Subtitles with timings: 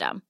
[0.00, 0.29] system.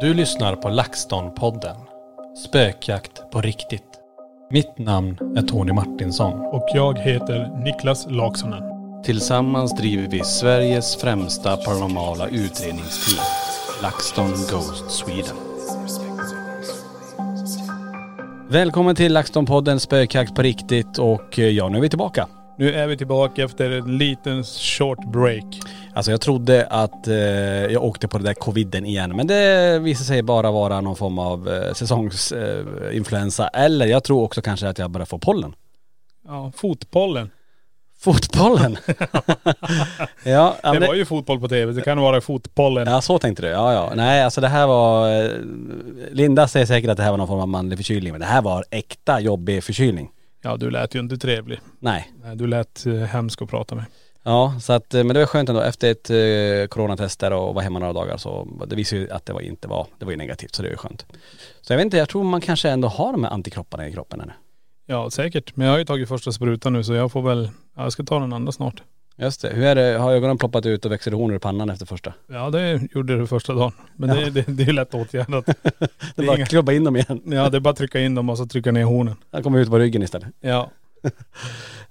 [0.00, 1.76] Du lyssnar på LaxTon-podden.
[2.46, 3.82] Spökjakt på riktigt.
[4.50, 6.40] Mitt namn är Tony Martinsson.
[6.40, 8.62] Och jag heter Niklas Laksonen.
[9.04, 13.24] Tillsammans driver vi Sveriges främsta paranormala utredningsteam.
[13.82, 15.36] LaxTon Ghost Sweden.
[18.48, 22.28] Välkommen till LaxTon-podden Spökjakt på riktigt och eh, ja, nu är vi tillbaka.
[22.58, 25.44] Nu är vi tillbaka efter en liten short break.
[25.96, 27.14] Alltså jag trodde att eh,
[27.72, 31.18] jag åkte på det där coviden igen men det visade sig bara vara någon form
[31.18, 33.48] av eh, säsongsinfluensa influensa.
[33.48, 35.54] eller jag tror också kanske att jag börjar få pollen.
[36.26, 37.30] Ja, fotbollen.
[37.98, 38.76] Fotbollen?
[40.24, 42.88] ja, Det men var ju fotboll på tv, det kan vara fotbollen.
[42.88, 43.92] Ja så tänkte du, ja ja.
[43.94, 45.30] Nej alltså det här var, eh,
[46.12, 48.42] Linda säger säkert att det här var någon form av manlig förkylning men det här
[48.42, 50.10] var äkta jobbig förkylning.
[50.42, 51.60] Ja, du lät ju inte trevlig.
[51.78, 52.12] Nej.
[52.24, 53.84] Nej, Du lät eh, hemsk att prata med.
[54.28, 57.54] Ja så att, eh, men det var skönt ändå efter ett eh, coronatest där och
[57.54, 60.12] var hemma några dagar så det visade ju att det var inte var, det var
[60.12, 61.06] ju negativt så det är ju skönt.
[61.60, 64.20] Så jag vet inte, jag tror man kanske ändå har de här antikropparna i kroppen
[64.20, 64.32] ännu.
[64.86, 65.56] Ja, säkert.
[65.56, 68.04] Men jag har ju tagit första sprutan nu så jag får väl, ja, jag ska
[68.04, 68.82] ta den andra snart.
[69.18, 71.86] Just det, hur är det, har ögonen ploppat ut och växer horn ur pannan efter
[71.86, 72.12] första?
[72.26, 73.72] Ja, det gjorde det första dagen.
[73.96, 75.46] Men det, det, det är lätt åtgärdat.
[75.62, 75.62] Det
[76.16, 77.22] är är bara inga- att klubba in dem igen.
[77.24, 79.14] Ja, det är bara att trycka in dem och så trycka ner hornen.
[79.32, 80.28] Han kommer ut på ryggen istället.
[80.40, 80.70] Ja.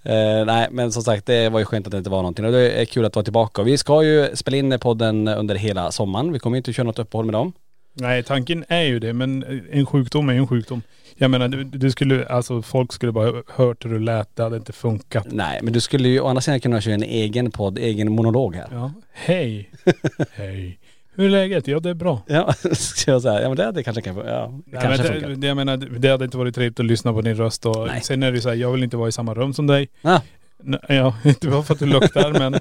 [0.06, 2.52] Eh, nej men som sagt det var ju skönt att det inte var någonting och
[2.52, 3.64] det är kul att vara tillbaka.
[3.64, 6.34] Vi ska ju spela in podden under hela sommaren.
[6.34, 7.54] Vi kommer inte köra något uppehåll med dem.
[7.94, 9.14] Nej, tanken är ju det.
[9.14, 10.82] Men en sjukdom är ju en sjukdom.
[11.18, 14.36] Jag menar, du, du skulle, alltså folk skulle bara hört hur du lät.
[14.36, 15.26] Det hade inte funkat.
[15.30, 18.56] Nej men du skulle ju å andra sidan kunna köra en egen podd, egen monolog
[18.56, 18.68] här.
[18.72, 18.92] Ja.
[19.14, 19.70] Hej.
[20.32, 20.80] Hej.
[21.16, 21.68] Hur är läget?
[21.68, 22.22] Ja, det är bra.
[22.28, 23.42] Ja, ska jag säga.
[23.42, 25.30] Ja men det hade kanske kan, ja, det Nej, kanske men funkar.
[25.30, 27.88] det, det, jag menar, det hade inte varit trevligt att lyssna på din röst och
[27.88, 28.02] Nej.
[28.02, 29.90] sen är det så här, jag vill inte vara i samma rum som dig.
[30.04, 32.52] N- Ja, inte bara för att du luktar men..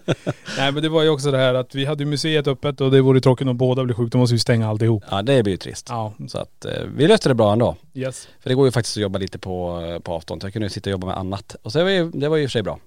[0.58, 2.90] Nej men det var ju också det här att vi hade ju museet öppet och
[2.90, 4.08] det vore tråkigt om båda blev sjuka.
[4.12, 5.04] Då måste vi stänga alltihop.
[5.10, 5.86] Ja det blir ju trist.
[5.90, 6.12] Ja.
[6.28, 7.76] Så att eh, vi löste det bra ändå.
[7.94, 8.28] Yes.
[8.40, 10.40] För det går ju faktiskt att jobba lite på, på avstånd.
[10.42, 11.56] Så jag kunde sitta och jobba med annat.
[11.62, 12.78] Och så det var ju, det var ju i och för sig bra.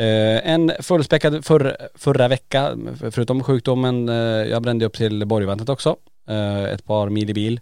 [0.00, 2.76] Eh, en fullspäckad för, förra vecka,
[3.10, 5.96] förutom sjukdomen, eh, jag brände upp till Borgvattnet också.
[6.28, 7.60] Eh, ett par mil i bil.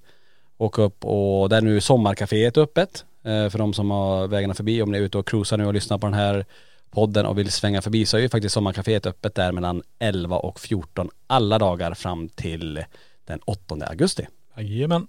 [0.59, 3.05] Åka upp och där är nu sommarkaféet öppet.
[3.25, 5.75] Eh, för de som har vägarna förbi, om ni är ute och cruisar nu och
[5.75, 6.45] lyssnar på den här
[6.91, 10.61] podden och vill svänga förbi så är ju faktiskt Sommarkaféet öppet där mellan 11 och
[10.61, 12.85] 14 alla dagar fram till
[13.25, 14.27] den 8 augusti.
[14.57, 15.07] Jajamän.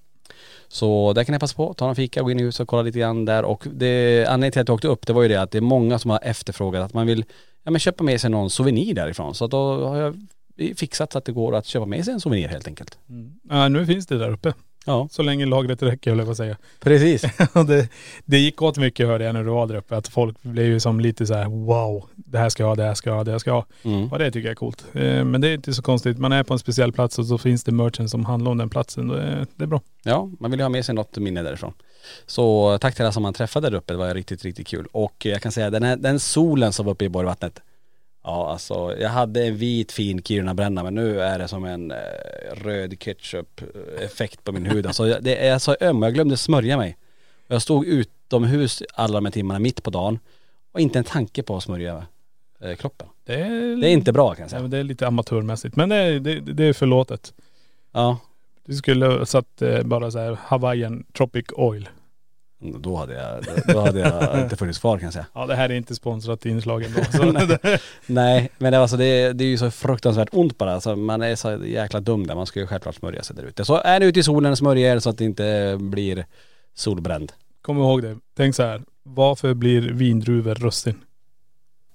[0.72, 2.82] Så där kan ni passa på, ta en fika, gå in i huset och kolla
[2.82, 5.42] lite grann där och det, anledningen till att jag åkte upp det var ju det
[5.42, 7.26] att det är många som har efterfrågat att man vill
[7.64, 10.16] ja, men köpa med sig någon souvenir därifrån så att då har jag
[10.76, 12.98] fixat så att det går att köpa med sig en souvenir helt enkelt.
[13.10, 13.32] Mm.
[13.50, 14.54] Ja, nu finns det där uppe.
[14.86, 16.58] Ja, Så länge lagret räcker, höll jag på att säga.
[16.80, 17.22] precis.
[17.68, 17.90] Det,
[18.26, 19.98] det gick åt mycket hörde jag när du var där uppe.
[19.98, 22.84] Att folk blev ju som lite så här: wow, det här ska jag ha, det
[22.84, 23.66] här ska jag ha, det här ska jag ha.
[23.84, 24.12] Mm.
[24.12, 24.86] Och det tycker jag är coolt.
[24.94, 26.18] Eh, Men det är inte så konstigt.
[26.18, 28.70] Man är på en speciell plats och så finns det merchen som handlar om den
[28.70, 29.08] platsen.
[29.08, 29.82] Det är, det är bra.
[30.04, 31.74] Ja, man vill ju ha med sig något minne därifrån.
[32.26, 34.88] Så tack till alla som man träffade där uppe, det var riktigt, riktigt kul.
[34.92, 37.60] Och jag kan säga den, här, den solen som var uppe i Borgvattnet,
[38.30, 41.98] ja alltså jag hade en vit fin Kiruna-bränna men nu är det som en eh,
[42.56, 44.86] röd ketchup-effekt på min hud.
[44.86, 46.98] Alltså jag- det är så öm, jag glömde smörja mig.
[47.48, 50.20] Jag stod utomhus alla de här timmarna mitt på dagen
[50.72, 52.06] och inte en tanke på att smörja
[52.62, 53.08] eh, kroppen.
[53.26, 54.62] Det är, Det är inte bra kan jag Ja, säga.
[54.62, 55.76] men det är lite amatörmässigt.
[55.76, 57.34] Men det är, det, det är förlåtet.
[57.92, 58.18] Ja,
[58.66, 61.90] Du skulle satt eh, bara så här Hawaiian Tropic Oil.
[62.60, 65.26] Då hade jag, då hade jag inte funnits kvar kan jag säga.
[65.34, 67.00] Ja det här är inte sponsrat inslag ändå.
[67.46, 70.74] Det, Nej men det, är alltså, det, det är ju så fruktansvärt ont bara.
[70.74, 72.36] Alltså, man är så jäkla dum där.
[72.36, 73.66] Man ska ju självklart smörja sig där ute.
[73.66, 76.26] Så är ni ute i solen, smörja er så att det inte blir
[76.76, 77.32] solbränd.
[77.62, 78.18] kom ihåg det.
[78.38, 78.82] Tänk så här.
[79.04, 80.96] Varför blir vindruvor russin?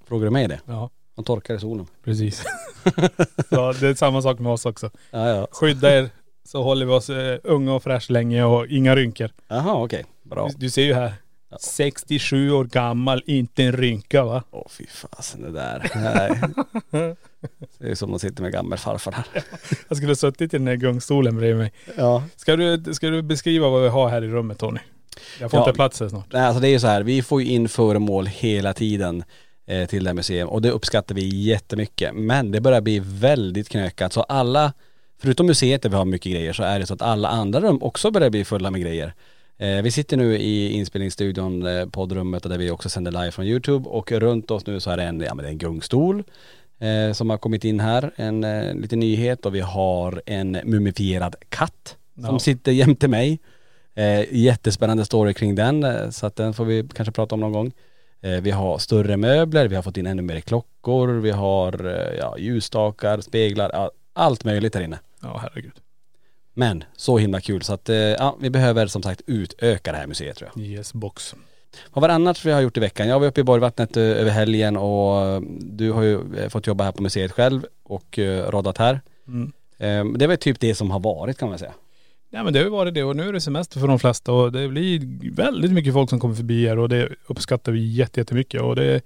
[0.08, 0.60] Frågar du mig det?
[0.66, 1.86] Ja, Man torkar i solen.
[2.04, 2.38] precis.
[3.48, 4.90] så det är samma sak med oss också.
[5.10, 5.48] Ja ja.
[5.50, 6.08] Skydda er
[6.48, 9.30] så håller vi oss eh, unga och fräscha länge och inga rynkor.
[9.48, 10.04] Jaha okej.
[10.24, 10.48] Bra.
[10.48, 11.14] Du, du ser ju här.
[11.50, 11.56] Ja.
[11.60, 14.42] 67 år gammal, inte en rynka va?
[14.50, 15.90] Åh fy fasen det där.
[15.94, 16.40] Nej.
[17.78, 19.26] Det är som att sitta med gammelfarfar här.
[19.88, 21.72] Jag skulle ha suttit i den här gungstolen bredvid mig.
[21.96, 22.22] Ja.
[22.36, 24.80] Ska du, ska du beskriva vad vi har här i rummet Tony?
[25.40, 25.64] Jag får Ja.
[25.64, 26.26] inte plats här snart.
[26.32, 29.24] Nej alltså det är ju så här, vi får ju in föremål hela tiden
[29.66, 32.14] eh, till det här museet och det uppskattar vi jättemycket.
[32.14, 34.72] Men det börjar bli väldigt knökat så alla,
[35.22, 37.78] förutom museet där vi har mycket grejer så är det så att alla andra rum
[37.82, 39.14] också börjar bli fulla med grejer.
[39.64, 43.88] Eh, vi sitter nu i inspelningsstudion, eh, poddrummet där vi också sänder live från YouTube
[43.88, 46.24] och runt oss nu så är det en, ja men det är en gungstol
[46.78, 51.36] eh, som har kommit in här, en eh, liten nyhet och vi har en mumifierad
[51.48, 52.38] katt som Ja.
[52.38, 53.40] sitter jämte mig.
[53.94, 57.52] Eh, jättespännande story kring den eh, så att den får vi kanske prata om någon
[57.52, 57.72] gång.
[58.42, 61.84] Vi har större möbler, vi har fått in ännu mer klockor, vi har
[62.18, 64.98] ja, ljusstakar, speglar, ja, allt möjligt här inne.
[65.22, 65.72] Ja herregud.
[66.54, 70.06] Men så himla kul så att eh, ja, vi behöver som sagt utöka det här
[70.06, 70.64] museet tror jag.
[70.64, 71.34] Yes box.
[71.92, 73.08] Vad var det annars vi har gjort i veckan?
[73.08, 76.66] Jag var uppe i Borgvattnet eh, över helgen och eh, du har ju eh, fått
[76.66, 78.18] jobba här på museet själv och
[78.48, 79.00] roddat här.
[79.28, 79.52] Mm.
[79.78, 81.72] Eh, det var typ det som har varit kan man säga.
[82.30, 84.32] Ja men det har ju varit det och nu är det semester för de flesta
[84.32, 85.00] och det blir
[85.34, 89.00] väldigt mycket folk som kommer förbi här och det uppskattar vi jätte- jättemycket och det,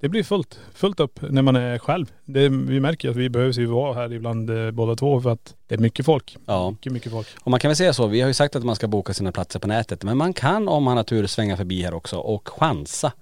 [0.00, 2.06] det blir fullt, fullt upp när man är själv.
[2.24, 5.54] Det, vi märker att vi behövs ju vara här ibland eh, båda två för att
[5.66, 6.36] det är mycket folk.
[6.46, 6.70] Ja.
[6.70, 7.26] Mycket, mycket folk.
[7.40, 9.32] Och man kan väl säga så, vi har ju sagt att man ska boka sina
[9.32, 12.48] platser på nätet men man kan om man har tur svänga förbi här också och
[12.48, 13.12] chansa.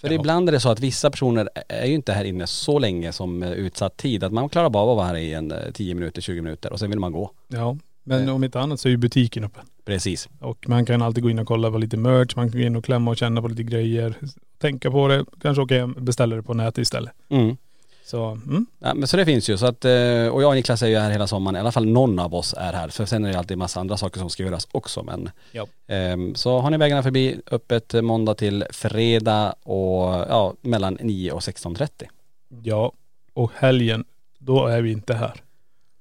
[0.00, 0.14] För Ja.
[0.14, 3.42] ibland är det så att vissa personer är ju inte här inne så länge som
[3.42, 4.24] eh, utsatt tid.
[4.24, 6.72] Att man klarar bara av att vara här i en eh, 10 minuter, 20 minuter
[6.72, 7.30] och sen vill man gå.
[7.48, 7.76] Ja.
[8.04, 8.34] Men Eh.
[8.34, 9.62] om inte annat så är ju butiken öppen.
[9.84, 10.28] Precis.
[10.40, 12.76] Och man kan alltid gå in och kolla på lite merch, man kan gå in
[12.76, 14.14] och klämma och känna på lite grejer.
[14.62, 17.12] Tänka på det, kanske åka hem och beställa det på nätet istället.
[17.28, 17.56] Mm.
[18.04, 18.66] Så, mm.
[18.78, 20.98] Ja, men så det finns ju så att, eh, och jag och Niklas är ju
[20.98, 22.88] här hela sommaren, i alla fall någon av oss är här.
[22.88, 25.66] För sen är det alltid massa andra saker som ska göras också men Ja.
[25.86, 31.40] ehm, Så har ni vägarna förbi, öppet måndag till fredag och ja, mellan 9 och
[31.40, 31.88] 16.30.
[32.62, 32.92] Ja.
[33.34, 34.04] Och helgen,
[34.38, 35.34] då är vi inte här.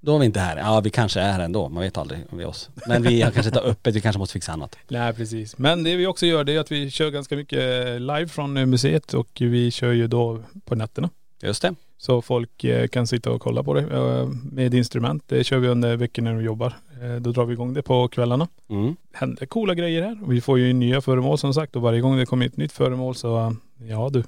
[0.04, 0.58] Då är vi inte här.
[0.58, 2.70] Ja vi kanske är här ändå, man vet aldrig med oss.
[2.88, 4.78] Men vi kanske inte öppet, vi kanske måste fixa annat.
[4.88, 5.58] Nej precis.
[5.58, 7.62] Men det vi också gör det är att vi kör ganska mycket
[8.02, 11.10] live från eh, museet och vi kör ju då på nätterna.
[11.42, 11.76] Just det.
[11.98, 15.24] Så folk eh, kan sitta och kolla på det eh, med instrument.
[15.28, 16.74] Det kör vi under veckan när vi jobbar.
[17.20, 18.48] Då drar vi igång det på kvällarna.
[18.70, 18.96] Mm.
[19.12, 20.20] händer coola grejer här.
[20.28, 22.72] Vi får ju in nya föremål som sagt och varje gång det kommer ett nytt
[22.72, 24.24] föremål så ja du,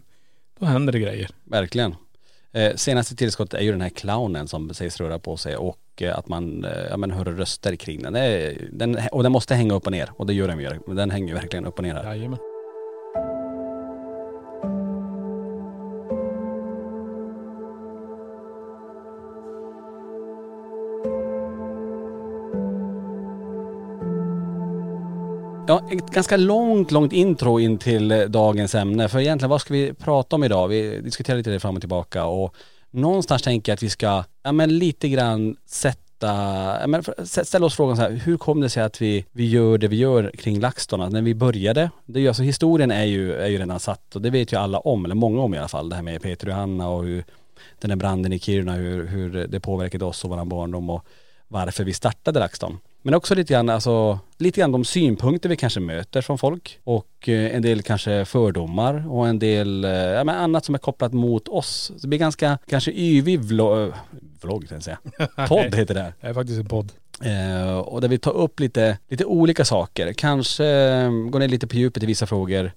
[0.60, 1.30] då händer det grejer.
[1.44, 1.96] Verkligen.
[2.54, 6.18] Eh, senaste tillskottet är ju den här clownen som sägs röra på sig och eh,
[6.18, 8.14] att man, eh, ja, men hör röster kring den.
[8.72, 9.00] Den.
[9.12, 10.96] Och den måste hänga upp och ner och det gör den ju.
[10.96, 12.04] Den hänger ju verkligen upp och ner här.
[12.04, 12.53] Jajamän.
[25.68, 29.10] Ja, ett ganska långt, långt intro in till eh, dagens ämne.
[29.10, 30.68] För egentligen vad ska vi prata om idag?
[30.68, 32.56] Vi diskuterar lite det fram och tillbaka och
[32.92, 36.28] någonstans tänker jag att vi ska, ja men lite grann sätta,
[36.82, 39.78] ja men ställa oss frågan så här, hur kom det sig att vi, vi gör
[39.78, 41.12] det vi gör kring LaxTon?
[41.14, 44.22] När vi började, det är ju, alltså historien är ju, är ju redan satt och
[44.22, 46.50] det vet ju alla om, eller många om i alla fall, det här med Peter
[46.50, 47.24] och Hanna och hur
[47.80, 51.06] den här branden i Kiruna, hur, hur det påverkade oss och våran barndom och
[51.48, 52.80] varför vi startade LaxTon.
[53.06, 57.30] Men också lite grann, alltså, lite grann de synpunkter vi kanske möter från folk och
[57.30, 61.14] eh, en del kanske fördomar och en del, eh, ja, men annat som är kopplat
[61.14, 61.92] mot oss.
[61.96, 63.92] Så det blir ganska, kanske yvig vlogg,
[64.42, 65.48] vlogg tänkte jag säga.
[65.48, 66.14] Podd heter det.
[66.22, 66.92] Det är faktiskt en podd.
[67.22, 70.14] Eh, och där vi tar upp lite, lite olika saker.
[70.14, 72.72] Kanske eh, går ner lite på djupet i vissa frågor.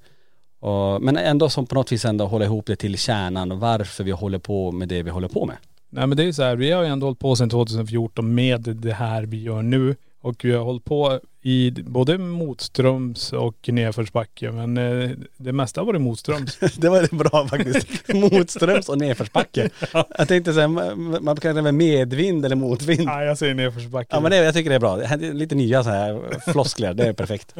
[0.60, 4.04] Och, men ändå som på något vis ändå håller ihop det till kärnan och varför
[4.04, 5.56] vi håller på med det vi håller på med.
[5.90, 8.60] Nej men det är så här, vi har ju ändå hållit på sedan 2014 med
[8.60, 9.96] det här vi gör nu.
[10.26, 14.52] Och vi har hållit på i både motströms och nedförsbacke.
[14.52, 16.58] Men eh, det mesta har varit motströms.
[16.76, 17.88] det var bra faktiskt.
[18.14, 19.70] Motströms och nedförsbacke.
[20.18, 23.04] Jag tänkte säga, man kan säga medvind eller motvind.
[23.04, 24.08] Nej jag säger nedförsbacke.
[24.10, 24.96] Ja men det, jag tycker det är bra.
[24.96, 27.54] Det Lite nya så här floskler, det är perfekt.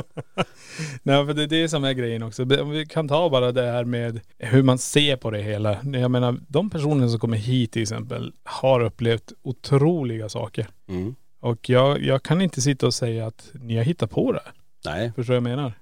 [1.03, 2.45] Nej för det är det som är grejen också.
[2.45, 5.79] Vi kan ta bara det här med hur man ser på det hela.
[5.83, 10.67] Jag menar de personer som kommer hit till exempel har upplevt otroliga saker.
[10.89, 11.15] Mm.
[11.47, 14.43] Och jag, jag kan inte sitta och säga att ni har hittat på det.
[14.85, 15.13] Nej.
[15.17, 15.73] Förstår du vad jag menar?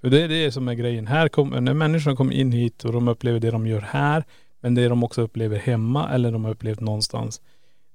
[0.00, 1.06] För det är det som är grejen.
[1.06, 4.24] Här kommer, när människorna kommer in hit och de upplever det de gör här,
[4.60, 7.40] men det de också upplever hemma eller de har upplevt någonstans.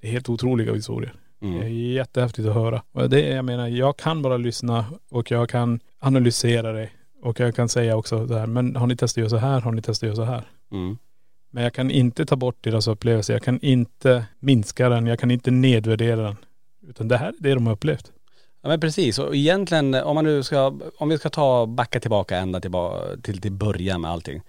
[0.01, 1.13] Det är helt otroliga historier.
[1.39, 1.73] Det är Mm.
[1.93, 2.81] jättehäftigt att höra.
[2.91, 6.89] Och det är, jag menar, jag kan bara lyssna och jag kan analysera det.
[7.21, 9.61] Och jag kan säga också så här, men har ni testat att göra så här?
[9.61, 10.43] Har ni testat att göra så här?
[10.71, 10.97] Mm.
[11.51, 13.33] Men jag kan inte ta bort deras upplevelse.
[13.33, 15.07] Jag kan inte minska den.
[15.07, 16.35] Jag kan inte nedvärdera den.
[16.89, 18.11] Utan det här är det de har upplevt.
[18.61, 21.99] Ja men precis, och egentligen eh, om man nu ska, om vi ska ta, backa
[21.99, 24.41] tillbaka ända tillbaka, till, till början med allting.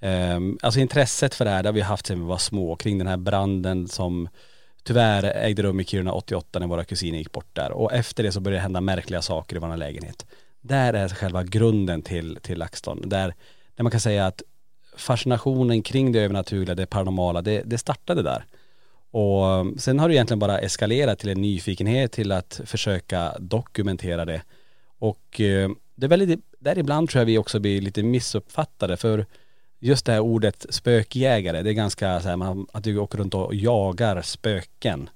[0.00, 2.98] Um, alltså intresset för det här, det har vi haft sedan vi var små, kring
[2.98, 4.28] den här branden som
[4.82, 7.72] tyvärr ägde rum i Kiruna 88 när våra kusiner gick bort där.
[7.72, 10.26] Och efter det så började det hända märkliga saker i vår lägenhet.
[10.60, 13.08] Där är själva grunden till, till LaxTon.
[13.08, 13.34] Där,
[13.74, 14.42] där man kan säga att
[14.96, 18.44] fascinationen kring det övernaturliga, det paranormala, det, det startade där.
[19.14, 24.24] Och um, sen har det egentligen bara eskalerat till en nyfikenhet till att försöka dokumentera
[24.24, 24.42] det.
[24.98, 29.26] Och eh, det är väldigt, där ibland tror jag vi också blir lite missuppfattade för
[29.80, 33.34] just det här ordet spökjägare, det är ganska så här, man, att du åker runt
[33.34, 35.10] och jagar spöken.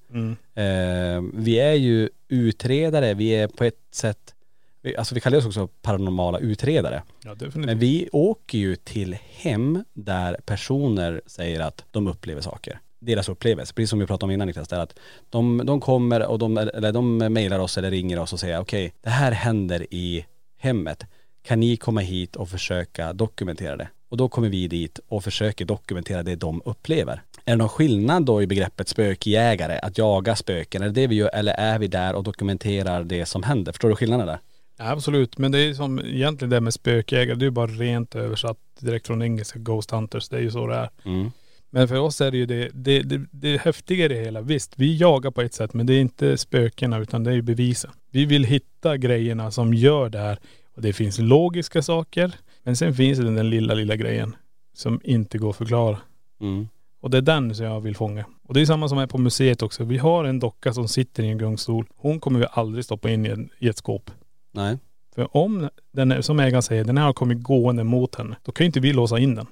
[0.54, 4.34] Eh, vi är ju utredare, vi är på ett sätt,
[4.82, 7.02] vi- alltså vi kallar oss också paranormala utredare.
[7.24, 7.34] Ja.
[7.66, 12.80] Men vi åker ju till hem där personer säger att de upplever saker.
[13.00, 14.98] Deras upplevelse, precis som vi pratade om innan Niklas, där att
[15.30, 18.92] de, de kommer och de, eller de mejlar oss eller ringer oss och säger okej,
[19.02, 20.26] det här händer i
[20.58, 21.06] hemmet.
[21.42, 23.88] Kan ni komma hit och försöka dokumentera det?
[24.08, 27.22] Och då kommer vi dit och försöker dokumentera det de upplever.
[27.44, 30.82] Är det någon skillnad då i begreppet spökjägare, att jaga spöken?
[30.82, 33.72] Är det det vi gör eller är vi där och dokumenterar det som händer?
[33.72, 34.38] Förstår du skillnaden där?
[34.78, 35.38] Ja, absolut.
[35.38, 39.06] Men det är som egentligen det med spökjägare, det är ju bara rent översatt direkt
[39.06, 40.28] från engelska Ghost Hunters.
[40.28, 40.90] Det är ju så det är.
[41.04, 41.32] Mm.
[41.70, 44.40] Men för oss är det ju det, det, det, det häftiga i det hela.
[44.40, 47.42] Visst, vi jagar på ett sätt men det är inte spökena utan det är ju
[47.42, 47.90] bevisen.
[48.10, 50.38] Vi vill hitta grejerna som gör det här.
[50.76, 52.34] Och det finns logiska saker.
[52.62, 54.36] Men sen finns det den lilla, lilla grejen
[54.74, 55.98] som inte går att förklara.
[56.40, 56.68] Mm.
[57.00, 58.24] Och det är den som jag vill fånga.
[58.48, 59.84] Och det är samma som är på museet också.
[59.84, 61.86] Vi har en docka som sitter i en gungstol.
[61.96, 64.10] Hon kommer vi aldrig stoppa in i, en, i ett skåp.
[64.52, 64.78] Nej.
[65.14, 68.36] För om den, är, som ägaren säger, den här har kommit gående mot henne.
[68.42, 69.46] Då kan ju inte vi låsa in den.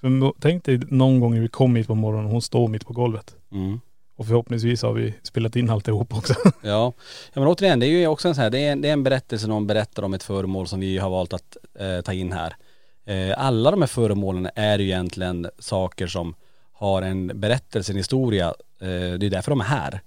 [0.00, 2.86] För tänk dig någon gång när vi kom hit på morgonen och hon står mitt
[2.86, 3.36] på golvet.
[3.52, 3.80] Mm.
[4.16, 6.34] Och förhoppningsvis har vi spelat in alltihop också.
[6.62, 6.92] Ja.
[7.32, 8.92] ja men återigen, det är ju också en sån här, det är en, det är
[8.92, 12.32] en berättelse någon berättar om ett föremål som vi har valt att eh, ta in
[12.32, 12.56] här.
[13.04, 16.34] Eh, alla de här föremålen är ju egentligen saker som
[16.72, 18.46] har en berättelse, en historia.
[18.80, 20.00] Eh, det är därför de är här.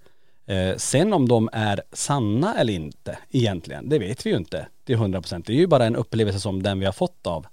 [0.46, 4.96] Eh, sen om de är sanna eller inte egentligen, det vet vi ju inte till
[4.96, 5.46] 100 procent.
[5.46, 7.48] Det är ju bara en upplevelse som den vi har fått av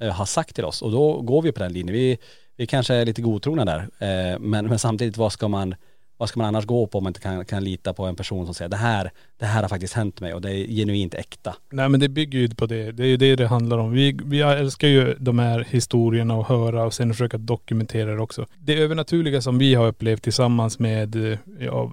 [0.00, 1.92] eh, har sagt till oss och då går vi på den linjen.
[1.92, 2.18] Vi,
[2.56, 5.74] vi kanske är lite godtrogna där eh, men, men samtidigt vad ska man
[6.18, 8.44] vad ska man annars gå på om man inte kan, kan lita på en person
[8.44, 11.56] som säger det här, det här har faktiskt hänt mig och det är genuint äkta.
[11.70, 12.92] Nej men det bygger ju på det.
[12.92, 13.92] Det är ju det det handlar om.
[13.92, 18.46] Vi, vi älskar ju de här historierna och höra och sen försöka dokumentera det också.
[18.58, 21.92] Det övernaturliga som vi har upplevt tillsammans med, eh, ja,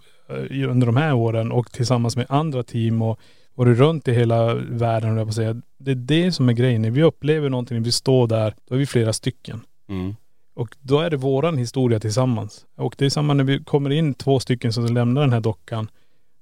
[0.67, 3.19] under de här åren och tillsammans med andra team och
[3.55, 5.61] varit runt i hela världen, jag på säga.
[5.77, 6.81] Det är det som är grejen.
[6.81, 9.61] När vi upplever någonting, när vi står där, då är vi flera stycken.
[9.89, 10.15] Mm.
[10.55, 12.65] Och då är det våran historia tillsammans.
[12.75, 15.87] Och det är samma när vi kommer in två stycken som lämnar den här dockan.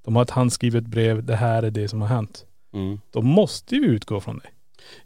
[0.06, 2.46] De har ett handskrivet brev, det här är det som har hänt.
[2.74, 3.00] Mm.
[3.12, 4.50] Då måste vi utgå från det.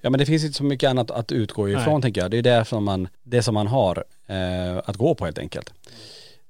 [0.02, 2.02] Ja men det finns inte så mycket annat att utgå ifrån Nej.
[2.02, 2.32] tänker jag.
[2.32, 5.74] Det är det som man, det som man har eh, att gå på helt enkelt.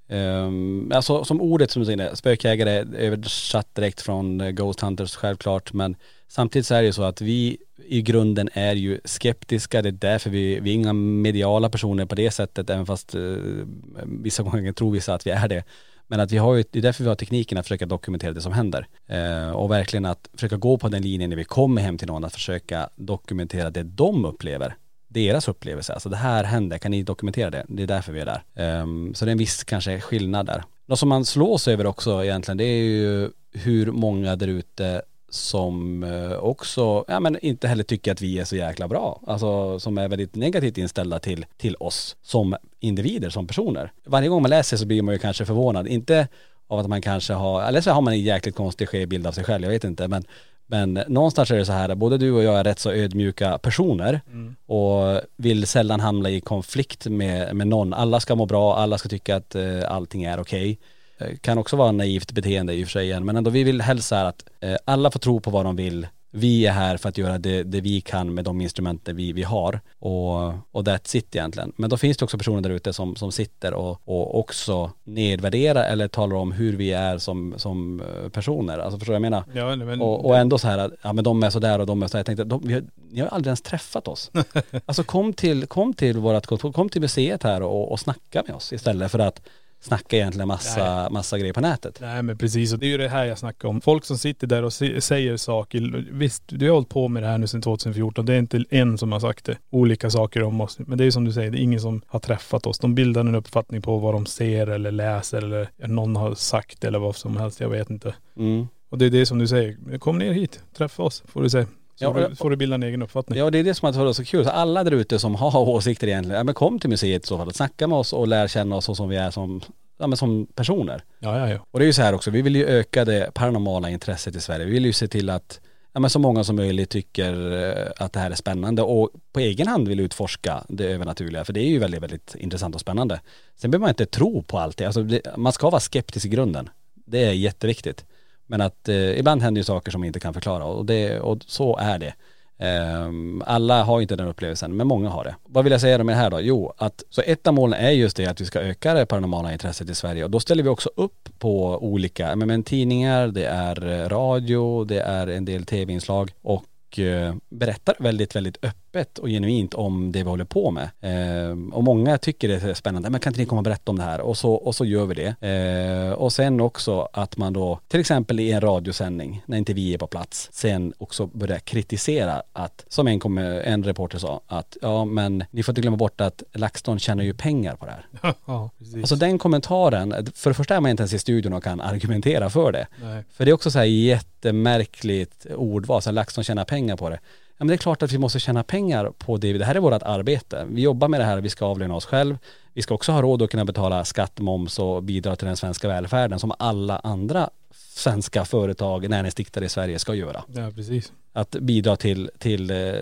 [0.07, 5.73] Um, alltså som ordet som du säger, spökjägare översatt direkt från eh, Ghost Hunters självklart
[5.73, 5.95] men
[6.27, 7.57] samtidigt så är det ju så att vi
[7.87, 12.15] i grunden är ju skeptiska, det är därför vi, vi är inga mediala personer på
[12.15, 13.65] det sättet även fast uh,
[14.03, 15.63] vissa gånger tror vissa att vi är det.
[16.07, 18.41] Men att vi har ju, det är därför vi har tekniken att försöka dokumentera det
[18.41, 18.87] som händer.
[19.07, 22.23] Eh, och verkligen att försöka gå på den linjen när vi kommer hem till någon,
[22.23, 24.75] att försöka dokumentera det de upplever.
[25.15, 27.65] Deras upplevelse, alltså det här hände, kan ni dokumentera det?
[27.67, 28.81] Det är därför vi är där.
[28.81, 30.63] Um, så det är en viss kanske skillnad där.
[30.85, 36.03] Något som man slås över också egentligen, det är ju hur många där ute som
[36.03, 39.21] eh, också, ja men inte heller tycker att vi är så jäkla bra.
[39.27, 43.91] Alltså som är väldigt negativt inställda till, till oss som individer, som personer.
[44.05, 46.27] Varje gång man läser så blir man ju kanske förvånad, inte
[46.67, 49.31] av att man kanske har, eller så har man en jäkligt konstig skev bild av
[49.31, 50.23] sig själv, jag vet inte men
[50.67, 54.21] men någonstans är det så här, både du och jag är rätt så ödmjuka personer
[54.65, 57.93] och vill sällan hamna i konflikt med, med någon.
[57.93, 60.79] Alla ska må bra, alla ska tycka att eh, allting är okej.
[61.17, 64.07] Eh, Kan också vara naivt beteende i och för sig men ändå vi vill helst
[64.07, 66.07] så här att eh, alla får tro på vad de vill.
[66.37, 69.43] Vi är här för att göra det, det vi kan med de instrumenten vi, vi
[69.43, 71.73] har och, och that's it egentligen.
[71.75, 75.83] Men då finns det också personer där ute som, som sitter och, och också nedvärderar
[75.83, 78.77] eller talar om hur vi är som, som eh, personer.
[78.77, 79.43] Alltså förstår du vad jag menar?
[79.53, 81.85] Ja, men, Och, och ändå så här, att, ja men de är så där och
[81.85, 82.19] de är så här.
[82.19, 84.31] Jag tänkte, de, vi har, ni har aldrig ens träffat oss.
[84.85, 88.55] alltså kom till, kom till vårat kontor, kom till museet här och, och snacka med
[88.55, 89.41] oss istället för att
[89.85, 91.97] snacka egentligen massa, massa grejer på nätet.
[92.01, 93.81] Nej men precis, och det är ju det här jag snackar om.
[93.81, 96.05] Folk som sitter där och säger saker.
[96.11, 98.25] Visst, du har hållit på med det här nu sedan 2014.
[98.25, 99.57] Det är inte en som har sagt det.
[99.69, 100.79] Olika saker om oss.
[100.79, 102.79] Men det är ju som du säger, det är ingen som har träffat oss.
[102.79, 106.99] De bildar en uppfattning på vad de ser eller läser eller någon har sagt eller
[106.99, 107.59] vad som helst.
[107.59, 108.15] Jag vet inte.
[108.37, 108.67] Mm.
[108.89, 109.97] Och det är det som du säger.
[109.97, 111.65] Kom ner hit, träffa oss får du se.
[111.95, 113.39] Så Ja, får, du, får du bilda en egen uppfattning.
[113.39, 114.45] Ja det är det som varit så kul.
[114.45, 117.37] Så alla där ute som har åsikter egentligen, ja men kom till museet i så
[117.37, 119.61] fall och snacka med oss och lär känna oss så som vi är som,
[119.97, 121.03] ja men som personer.
[121.19, 121.59] Ja, ja, ja.
[121.71, 124.41] Och det är ju så här också, vi vill ju öka det paranormala intresset i
[124.41, 124.65] Sverige.
[124.65, 125.59] Vi vill ju se till att
[125.93, 129.39] ja, men så många som möjligt tycker eh, att det här är spännande och på
[129.39, 131.45] egen hand vill utforska det övernaturliga.
[131.45, 133.21] För det är ju väldigt, väldigt intressant och spännande.
[133.55, 134.85] Sen behöver man inte tro på allt det.
[134.85, 136.69] Alltså det, man ska vara skeptisk i grunden.
[136.93, 138.05] Det är jätteviktigt.
[138.47, 141.37] Men att eh, ibland händer ju saker som man inte kan förklara och, det, och
[141.47, 142.13] så är det.
[142.57, 145.35] Um, alla har inte den upplevelsen, men många har det.
[145.43, 146.41] Vad vill jag säga med det här då?
[146.41, 149.53] Jo, att så ett av målen är just det att vi ska öka det paranormala
[149.53, 153.45] intresset i Sverige och då ställer vi också upp på olika, men, men tidningar, det
[153.45, 158.84] är eh, radio, det är en del tv-inslag och uh, berättar väldigt, väldigt öppet
[159.19, 160.89] och genuint om det vi håller på med.
[161.01, 163.97] Ehm, och många tycker det är spännande, men kan inte ni komma och berätta om
[163.97, 164.21] det här?
[164.21, 165.35] Och så, och så gör vi det.
[165.41, 169.93] Ehm, och sen också att man då, till exempel i en radiosändning, när inte vi
[169.93, 174.77] är på plats, sen också börjar kritisera att, som en, kom, en reporter sa, att
[174.81, 178.33] ja men ni får inte glömma bort att LaxTon tjänar ju pengar på det här.
[178.45, 178.95] ja, precis.
[178.95, 182.49] Alltså den kommentaren, för det första är man inte ens i studion och kan argumentera
[182.49, 182.87] för det.
[183.01, 183.23] Nej.
[183.31, 187.19] För det är också så här jättemärkligt ordval, så LaxTon tjänar pengar på det.
[187.57, 189.79] Ja men det är klart att vi måste tjäna pengar på det, det här är
[189.79, 190.65] vårt arbete.
[190.69, 192.37] Vi jobbar med det här, vi ska avlöna oss själv.
[192.73, 195.87] Vi ska också ha råd att kunna betala skatt, moms och bidra till den svenska
[195.87, 200.43] välfärden som alla andra svenska företag, näringsidkare i Sverige ska göra.
[200.47, 201.13] Ja, precis.
[201.33, 202.93] Att bidra till, till eh,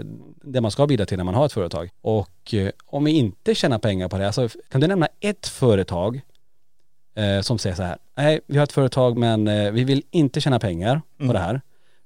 [0.44, 1.90] det man ska bidra till när man har ett företag.
[2.02, 6.22] Och eh, om vi inte tjänar pengar på det, alltså kan du nämna ett företag
[7.16, 10.42] eh, som säger så här, nej vi har ett företag men eh, vi vill inte
[10.42, 11.62] tjäna pengar på det här.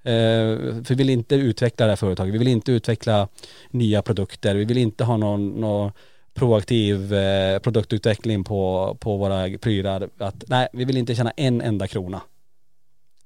[0.07, 3.27] Eh, för vi vill inte utveckla det här företaget, vi vill inte utveckla
[3.69, 5.91] nya produkter, vi vill inte ha någon, någon
[6.33, 10.09] proaktiv eh, produktutveckling på, på våra prylar.
[10.17, 12.21] Att, nej, vi vill inte tjäna en enda krona.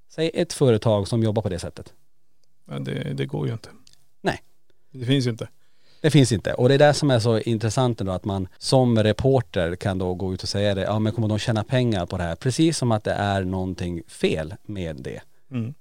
[0.10, 1.94] Säg ett företag som jobbar på det sättet.
[2.70, 3.70] Ja, det, det går ju inte.
[4.22, 4.42] Nej.
[4.92, 5.48] Det finns ju inte.
[6.02, 6.54] Det finns inte.
[6.54, 10.14] Och det är det som är så intressant ändå att man som reporter kan då
[10.14, 12.36] gå ut och säga det, ja men kommer de tjäna pengar på det här?
[12.36, 15.22] Precis som att det är någonting fel med det.
[15.52, 15.74] Mm.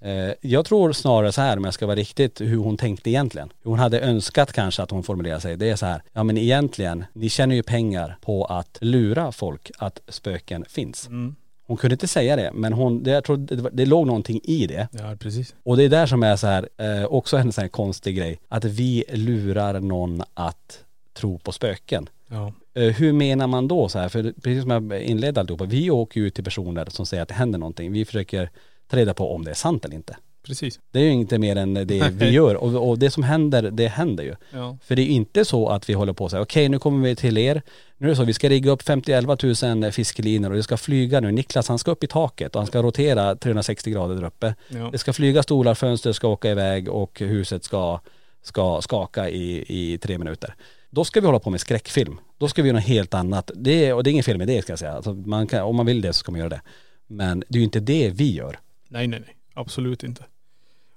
[0.00, 3.52] Eh, Jag tror snarare så här om jag ska vara riktigt hur hon tänkte egentligen.
[3.64, 5.56] Hon hade önskat kanske att hon formulerade sig.
[5.56, 9.70] Det är så här, ja men egentligen, ni tjänar ju pengar på att lura folk
[9.78, 11.06] att spöken finns.
[11.08, 11.36] Mm.
[11.66, 14.66] Hon kunde inte säga det, men hon, det, jag tror det, det låg någonting i
[14.66, 14.88] det.
[14.92, 15.54] Ja, precis.
[15.62, 18.40] Och det är där som är så här, eh, också en sån här konstig grej,
[18.48, 20.84] att vi lurar någon att
[21.14, 22.08] tro på spöken.
[22.28, 22.52] Ja.
[22.74, 24.08] Eh, hur menar man då så här?
[24.08, 27.28] För precis som jag inledde alltihopa, vi åker ju ut till personer som säger att
[27.28, 27.92] det händer någonting.
[27.92, 28.50] Vi försöker
[28.90, 30.16] ta reda på om det är sant eller inte.
[30.42, 30.80] Precis.
[30.90, 33.88] Det är ju inte mer än det vi gör och, och det som händer, det
[33.88, 34.34] händer ju.
[34.50, 34.78] Ja.
[34.82, 37.08] För det är ju inte så att vi håller på och säger okej nu kommer
[37.08, 37.62] vi till er.
[37.98, 41.20] Nu är det så, vi ska rigga upp 50-11 000 fiskelinor och det ska flyga
[41.20, 41.32] nu.
[41.32, 44.54] Niklas han ska upp i taket och han ska rotera 360 grader där uppe.
[44.68, 44.88] Ja.
[44.92, 48.00] Det ska flyga stolar, fönster ska åka iväg och huset ska,
[48.42, 50.54] ska skaka i, i tre minuter.
[50.90, 52.20] Då ska vi hålla på med skräckfilm.
[52.38, 53.50] Då ska vi göra något helt annat.
[53.54, 54.92] Det är, och det är ingen fel med det ska jag säga.
[54.92, 56.60] Alltså man kan, om man vill det så ska man göra det.
[57.06, 58.58] Men det är ju inte det vi gör.
[58.90, 59.36] Nej, nej, nej.
[59.54, 60.24] Absolut inte.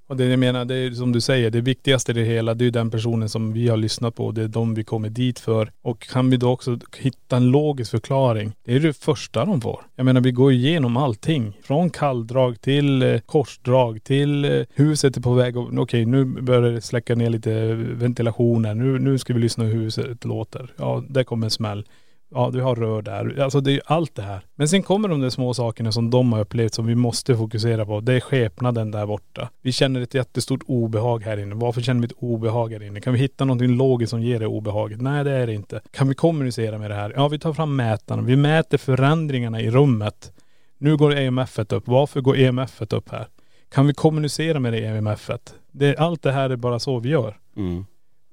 [0.07, 2.63] Och det jag menar, det är som du säger, det viktigaste i det hela, det
[2.63, 4.31] är ju den personen som vi har lyssnat på.
[4.31, 5.71] Det är de vi kommer dit för.
[5.81, 9.81] Och kan vi då också hitta en logisk förklaring, det är det första de får.
[9.95, 11.57] Jag menar, vi går igenom allting.
[11.63, 16.61] Från kalldrag till eh, korsdrag till eh, huset är på väg och okej, nu börjar
[16.61, 18.73] det släcka ner lite ventilationer.
[18.73, 20.73] Nu, nu ska vi lyssna hur huset låter.
[20.77, 21.85] Ja, där kommer en smäll.
[22.33, 23.39] Ja, du har rör där.
[23.39, 24.41] Alltså det är ju allt det här.
[24.55, 27.85] Men sen kommer de där små sakerna som de har upplevt som vi måste fokusera
[27.85, 27.99] på.
[27.99, 29.49] Det är skepnaden där borta.
[29.61, 31.55] Vi känner ett jättestort obehag här inne.
[31.55, 33.01] Varför känner vi ett obehag här inne?
[33.01, 35.01] Kan vi hitta någonting logiskt som ger det obehaget?
[35.01, 35.81] Nej, det är det inte.
[35.91, 37.13] Kan vi kommunicera med det här?
[37.15, 38.21] Ja, vi tar fram mätarna.
[38.21, 40.31] Vi mäter förändringarna i rummet.
[40.77, 41.83] Nu går EMF upp.
[41.87, 43.27] Varför går EMF upp här?
[43.71, 45.29] Kan vi kommunicera med det EMF?
[45.71, 47.37] Det, allt det här är bara så vi gör.
[47.55, 47.85] Mm.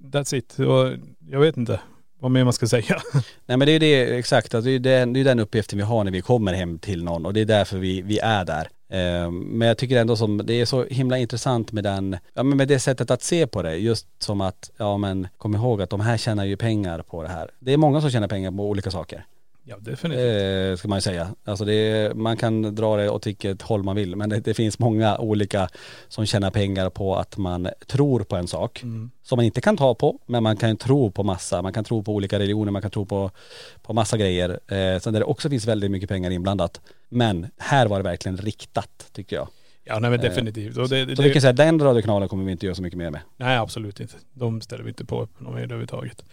[0.02, 0.58] That's it.
[0.58, 0.98] Och
[1.30, 1.80] jag vet inte
[2.20, 3.02] vad mer man ska säga.
[3.46, 5.84] Nej men det är det, exakt, alltså det är den, det är den uppgiften vi
[5.84, 8.68] har när vi kommer hem till någon och det är därför vi, vi är där.
[8.90, 12.56] Ehm, men jag tycker ändå som, det är så himla intressant med den, ja men
[12.56, 15.90] med det sättet att se på det, just som att, ja men kom ihåg att
[15.90, 17.50] de här tjänar ju pengar på det här.
[17.58, 19.24] Det är många som tjänar pengar på olika saker.
[19.64, 20.72] Ja definitivt.
[20.72, 21.34] Eh, ska man ju säga.
[21.44, 24.54] Alltså det är, man kan dra det åt vilket håll man vill men det, det,
[24.54, 25.68] finns många olika
[26.08, 29.10] som tjänar pengar på att man tror på en sak Mm.
[29.22, 31.62] som man inte kan ta på men man kan tro på massa.
[31.62, 33.30] Man kan tro på olika religioner, man kan tro på,
[33.82, 34.50] på massa grejer.
[34.50, 36.80] Eh, sen där det också finns väldigt mycket pengar inblandat.
[37.08, 39.48] Men här var det verkligen riktat tycker jag.
[39.90, 40.76] Ja nej men definitivt.
[40.76, 42.98] Och det, det, Så vi kan säga den radiokanalen kommer vi inte göra så mycket
[42.98, 43.20] mer med.
[43.36, 44.14] Nej absolut inte.
[44.32, 46.24] De ställer vi inte på någon mer överhuvudtaget.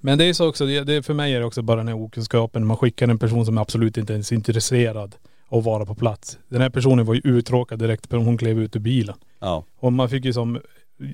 [0.00, 1.96] Men det är så också, det, det, för mig är det också bara den här
[1.96, 2.66] okunskapen.
[2.66, 5.14] Man skickar en person som absolut inte ens är intresserad
[5.48, 6.38] av att vara på plats.
[6.48, 9.16] Den här personen var ju uttråkad direkt när hon klev ut ur bilen.
[9.40, 10.60] Ja, Och man fick ju som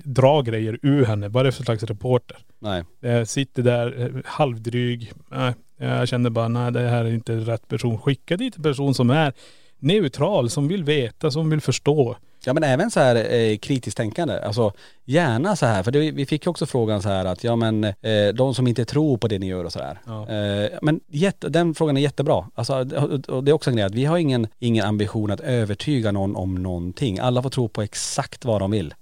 [0.03, 1.27] dra grejer ur henne.
[1.27, 2.37] Vad är det för slags reporter?
[2.59, 2.83] nej.
[2.99, 5.11] Jag sitter där eh, halvdryg.
[5.31, 7.97] Nej, jag kände bara nej det här är inte rätt person.
[7.97, 9.33] Skicka dit en person som är
[9.83, 12.15] neutral, som vill veta, som vill förstå.
[12.45, 14.71] Ja men även så här eh, kritiskt tänkande, alltså
[15.05, 17.83] gärna så här, för det, vi fick ju också frågan så här att ja men
[17.83, 17.93] eh,
[18.35, 19.99] de som inte tror på det ni gör och sådär.
[20.05, 20.29] Ja.
[20.29, 22.47] Eh, men jätte, den frågan är jättebra.
[22.55, 25.39] Alltså, och- och det är också en grej att vi har ingen, ingen ambition att
[25.39, 27.19] övertyga någon om någonting.
[27.19, 28.93] Alla får tro på exakt vad de vill.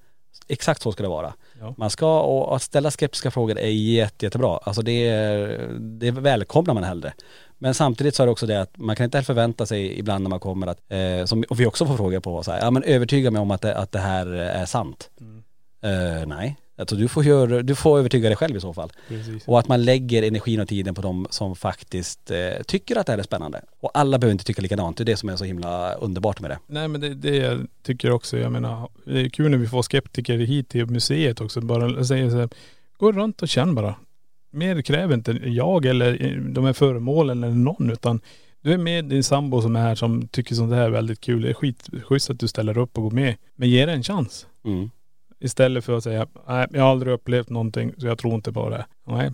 [0.47, 1.33] Exakt så ska det vara.
[1.59, 1.73] Ja.
[1.77, 4.57] Man ska, och att ställa skeptiska frågor är jätte, jättebra.
[4.63, 7.13] Alltså det, är- det välkomnar man hellre.
[7.63, 10.29] Men samtidigt så är det också det att man kan inte förvänta sig ibland när
[10.29, 12.83] man kommer att, eh, som och vi också får frågor på, så här, ja men
[12.83, 15.09] övertyga mig om att det, att det här är sant.
[15.83, 18.91] Eh, nej, alltså du får, göra, du får övertyga dig själv i så fall.
[19.07, 19.47] Precis.
[19.47, 23.11] Och att man lägger energin och tiden på de som faktiskt eh, tycker att det
[23.11, 23.61] här är spännande.
[23.79, 26.51] Och alla behöver inte tycka likadant, det är det som är så himla underbart med
[26.51, 26.59] det.
[26.67, 29.81] Nej men det, det jag tycker också, jag menar, det är kul när vi får
[29.81, 31.61] skeptiker hit till museet också.
[31.61, 32.49] Bara säger så här,
[32.97, 33.95] gå runt och känn bara.
[34.51, 38.21] Mer kräver inte jag eller de här föremålen eller någon utan
[38.61, 41.41] du är med din sambo som är här som tycker sånt här är väldigt kul.
[41.41, 43.35] Det är skitschysst att du ställer upp och går med.
[43.55, 44.47] Men ge det en chans.
[44.65, 44.89] Mm.
[45.39, 48.69] Istället för att säga, nej jag har aldrig upplevt någonting så jag tror inte på
[48.69, 48.85] det.
[49.07, 49.31] Nej,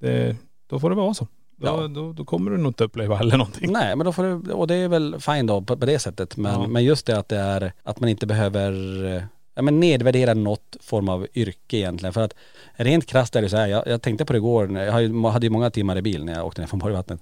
[0.00, 0.36] det,
[0.70, 1.26] då får det vara så.
[1.56, 1.88] Då, Ja.
[1.88, 3.72] då, då kommer du nog inte uppleva heller någonting.
[3.72, 6.36] Nej men då får du, och det är väl fine då på, på det sättet.
[6.36, 6.66] Men, Ja.
[6.68, 8.72] men just det att det är, att man inte behöver
[9.16, 9.22] eh,
[9.60, 12.12] ja, men nedvärdera något form av yrke egentligen.
[12.12, 12.34] För att
[12.72, 14.92] rent krasst är det så här, jag, jag tänkte på det igår, jag
[15.32, 17.20] hade ju många timmar i bil när jag åkte ner från Borgvattnet.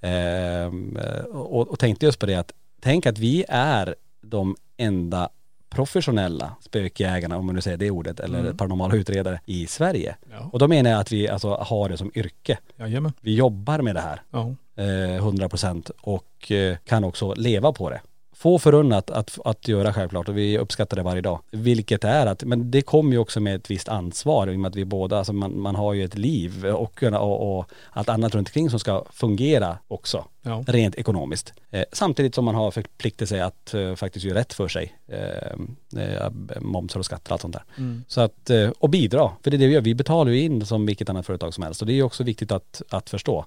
[0.00, 0.98] Ehm,
[1.32, 5.28] och, och tänkte just på det att, tänk att vi är de enda
[5.70, 8.56] professionella spökjägarna, om man nu säger det ordet, eller Mm.
[8.56, 10.16] paranormala utredare i Sverige.
[10.30, 12.58] Ja, Och då menar jag att vi alltså har det som yrke.
[12.76, 13.12] jajamän.
[13.20, 14.54] Vi jobbar med det här Ja.
[14.76, 18.00] eh, 100% och eh, kan också leva på det.
[18.38, 21.40] Få förunnat att, att göra självklart och vi uppskattar det varje dag.
[21.50, 24.68] Vilket är att, men det kommer ju också med ett visst ansvar i och med
[24.68, 28.34] att vi båda, alltså man, man har ju ett liv och, och, och allt annat
[28.34, 30.24] runt omkring som ska fungera också.
[30.42, 30.64] Ja.
[30.66, 31.54] Rent ekonomiskt.
[31.70, 34.94] Eh, samtidigt som man har förpliktat att eh, faktiskt göra rätt för sig.
[35.08, 37.64] Eh, eh, momsar och skatter och allt sånt där.
[37.78, 38.04] Mm.
[38.08, 39.80] Så att, eh, och bidra, för det är det vi gör.
[39.80, 42.24] Vi betalar ju in som vilket annat företag som helst och det är ju också
[42.24, 43.44] viktigt att, att förstå.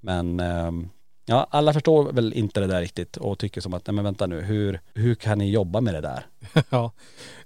[0.00, 0.88] Men ehm,
[1.26, 4.26] ja, alla förstår väl inte det där riktigt och tycker som att, nej men vänta
[4.26, 6.26] nu, hur, hur kan ni jobba med det där?
[6.70, 6.92] Ja.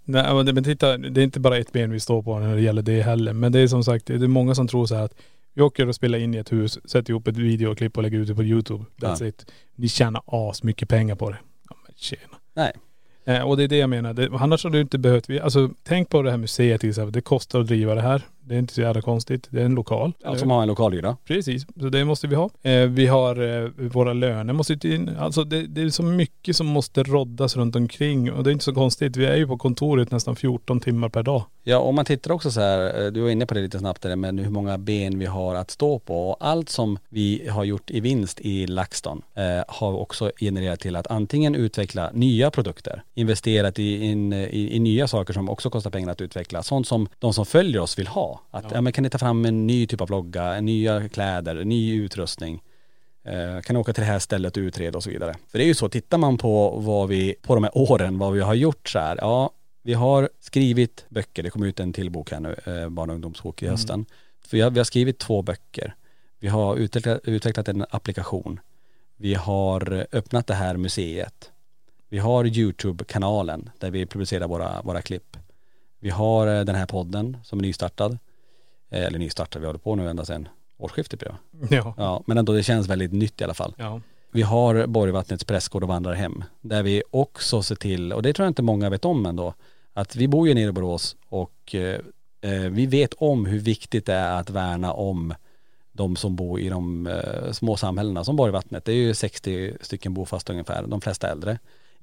[0.05, 2.83] Nej, men titta, det är inte bara ett ben vi står på när det gäller
[2.83, 3.33] det heller.
[3.33, 5.15] Men det är som sagt, det är många som tror så här att
[5.55, 8.29] vi åker och spelar in i ett hus, sätter ihop ett videoklipp och lägger ut
[8.29, 8.85] det på YouTube.
[8.97, 9.27] That's Ja.
[9.27, 9.47] it.
[9.75, 11.39] Ni tjänar as mycket pengar på det.
[11.71, 12.37] Ja men tjena.
[12.55, 12.73] Nej.
[13.27, 14.12] Eh, och det är det jag menar.
[14.15, 17.12] Det, annars hade du inte behövt, vi- alltså tänk på det här museet till exempel.
[17.12, 18.23] Det kostar att driva det här.
[18.49, 19.47] Det är inte så jävla konstigt.
[19.51, 20.12] Det är en lokal.
[20.25, 21.17] Ja, som har en lokalhyra.
[21.25, 22.51] Precis, så det måste vi ha.
[22.62, 25.11] Eh, vi har eh, våra löner måste ju in.
[25.19, 28.65] Alltså det, det är så mycket som måste roddas runt omkring och det är inte
[28.65, 29.17] så konstigt.
[29.17, 31.43] Vi är ju på kontoret nästan 14 timmar per dag.
[31.65, 34.17] Ja, om man tittar också så här, du var inne på det lite snabbt där,
[34.17, 36.31] men hur många ben vi har att stå på.
[36.31, 40.97] Och allt som vi har gjort i vinst i LaxTon eh, har också genererat till
[40.97, 45.91] att antingen utveckla nya produkter, investerat i, in, i, i nya saker som också kostar
[45.91, 46.63] pengar att utveckla.
[46.63, 48.41] Sånt som de som följer oss vill ha.
[48.51, 48.81] Att, ja.
[48.81, 52.63] men kan ni ta fram en ny typ av logga, nya kläder, ny utrustning.
[53.25, 55.35] Eh, kan åka till det här stället och utreda och så vidare.
[55.49, 58.33] För det är ju så, tittar man på vad vi, på de här åren, vad
[58.33, 59.51] vi har gjort så här, ja,
[59.83, 63.15] vi har skrivit böcker, det kom ut en till bok här nu, eh, barn och
[63.15, 64.07] ungdomsbok i hösten.
[64.47, 65.95] För vi har, vi har skrivit två böcker.
[66.41, 68.61] Vi har utvecklat, utvecklat en applikation.
[69.17, 71.53] Vi har öppnat det här museet.
[72.09, 75.37] Vi har YouTube-kanalen där vi publicerar våra, våra klipp.
[76.01, 78.19] Vi har eh, den här podden som är nystartad.
[78.90, 81.77] Eh, Eller nystartad, vi håller på nu ända sedan årsskiftet blev det.
[81.77, 81.95] Ja.
[81.97, 83.75] Ja, men ändå det känns väldigt nytt i alla fall.
[83.79, 84.01] Ja.
[84.33, 86.45] Vi har Borgvattnets prästgård och vandrarhem.
[86.61, 89.55] Där vi också ser till, och det tror jag inte många vet om ändå,
[89.92, 92.01] att vi bor ju nere i Borås och eh,
[92.40, 95.35] eh, vi vet om hur viktigt det är att värna om
[95.92, 98.85] de som bor i de eh, små samhällena som Borgvattnet.
[98.85, 101.59] Det är ju 60 stycken bofasta ungefär, de flesta äldre.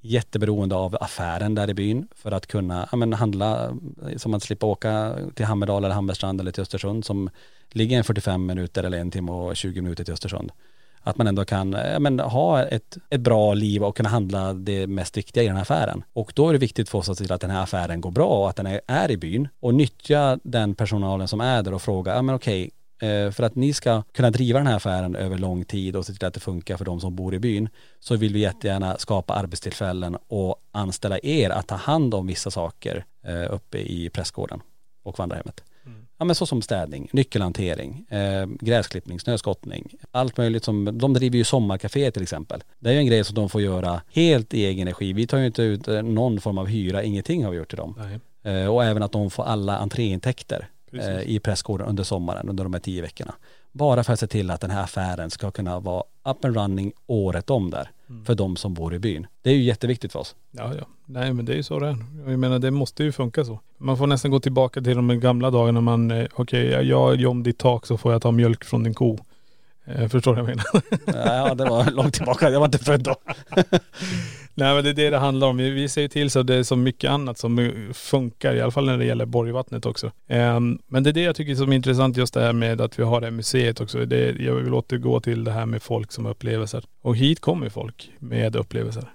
[0.05, 4.43] Jätteberoende av affären där i byn för att kunna ja, men handla, eh, som att
[4.43, 7.29] slippa åka till Hammerdal eller Hammarstrand eller till Östersund som
[7.69, 10.51] ligger en 45 minuter eller en timme och 20 minuter till Östersund.
[11.01, 14.53] Att man ändå kan eh, ja, men, ha ett, ett bra liv och kunna handla
[14.53, 16.03] det mest viktiga i den här affären.
[16.13, 18.11] Och då är det viktigt för oss att se till att den här affären går
[18.11, 19.47] bra och att den är, är i byn.
[19.59, 22.71] Och nyttja den personalen som är där och fråga, ja men okej,
[23.31, 26.27] för att ni ska kunna driva den här affären över lång tid och se till
[26.27, 30.17] att det funkar för de som bor i byn så vill vi jättegärna skapa arbetstillfällen
[30.27, 34.61] och anställa er att ta hand om vissa saker eh, uppe i prästgården
[35.03, 35.63] och vandrarhemmet.
[36.17, 41.43] Ja men så som städning, nyckelhantering, eh, gräsklippning, snöskottning, allt möjligt som, de driver ju
[41.43, 42.63] sommarcafé till exempel.
[42.79, 45.13] Det är ju en grej som de får göra helt i egen regi.
[45.13, 47.77] Vi tar ju inte ut eh, någon form av hyra, ingenting har vi gjort till
[47.77, 47.95] dem.
[47.97, 48.19] Nej.
[48.53, 50.67] Eh, och även att de får alla entréintäkter.
[50.93, 53.33] Eh, i prästgården under sommaren, under de här tio veckorna.
[53.71, 56.93] Bara för att se till att den här affären ska kunna vara up and running
[57.07, 57.89] året om där.
[58.09, 58.25] Mm.
[58.25, 59.27] För de som bor i byn.
[59.41, 60.35] Det är ju jätteviktigt för oss.
[60.51, 60.85] Ja, ja.
[61.05, 61.97] Nej men det är ju så det är.
[62.27, 63.59] Jag menar det måste ju funka så.
[63.77, 67.43] Man får nästan gå tillbaka till de gamla dagarna man, eh, okej jag gör om
[67.43, 69.17] ditt tak så får jag ta mjölk från din ko.
[69.85, 71.25] Eh, förstår du vad jag menar?
[71.47, 73.15] Ja det var långt tillbaka, jag var inte född då.
[74.55, 75.57] Nej men det är det det handlar om.
[75.57, 78.71] Vi, vi ser till så att det är så mycket annat som funkar, i alla
[78.71, 80.11] fall när det gäller Borgvattnet också.
[80.27, 82.99] Ehm, men det är det jag tycker som är intressant just det här med att
[82.99, 84.05] vi har det här museet också.
[84.05, 86.83] Det, jag vill återgå till det här med folk som upplevelser.
[87.01, 89.09] Och hit kommer folk med upplevelser.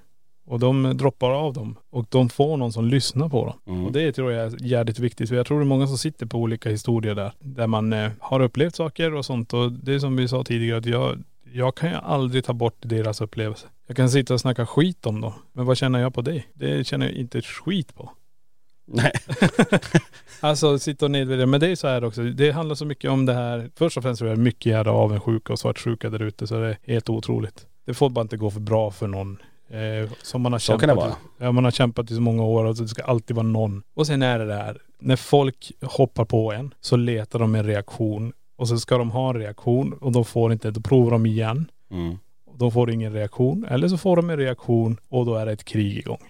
[0.47, 1.77] Och de droppar av dem.
[1.91, 3.75] Och de får någon som lyssnar på dem.
[3.75, 3.87] Mm.
[3.87, 5.29] Och det tror jag är jävligt viktigt.
[5.29, 7.33] För jag tror det är många som sitter på olika historier där.
[7.39, 9.55] Där man eh, har upplevt saker och sånt.
[9.55, 11.23] Och det är som vi sa tidigare att jag,
[11.53, 13.67] jag kan ju aldrig ta bort deras upplevelse.
[13.89, 15.33] Jag kan sitta och snacka skit om dem.
[15.53, 16.43] Men vad känner jag på det?
[16.55, 18.11] Det känner jag inte ett skit på.
[18.87, 19.13] Nej.
[20.41, 21.47] Alltså sitta och nedvärdera.
[21.47, 22.23] Men det är så här också.
[22.23, 23.71] Det handlar så mycket om det här.
[23.77, 26.47] Först och främst tror jag mycket jävla avundsjuka och svartsjuka där ute.
[26.47, 27.67] Så det är helt otroligt.
[27.87, 29.39] Det får bara inte gå för bra för någon.
[29.71, 31.15] Eh, som man har Så kämpat kan det vara.
[31.39, 33.83] Ja, man har kämpat i så många år och så det ska alltid vara någon.
[33.95, 34.79] Och sen är det det här.
[34.99, 38.33] När folk hoppar på en så letar de en reaktion.
[38.57, 40.71] Och så ska de ha en reaktion och de får inte.
[40.71, 41.71] Då provar de igen.
[41.91, 42.19] Mm.
[42.59, 43.65] De får ingen reaktion.
[43.71, 46.23] Eller så får de en reaktion och då är det ett krig igång.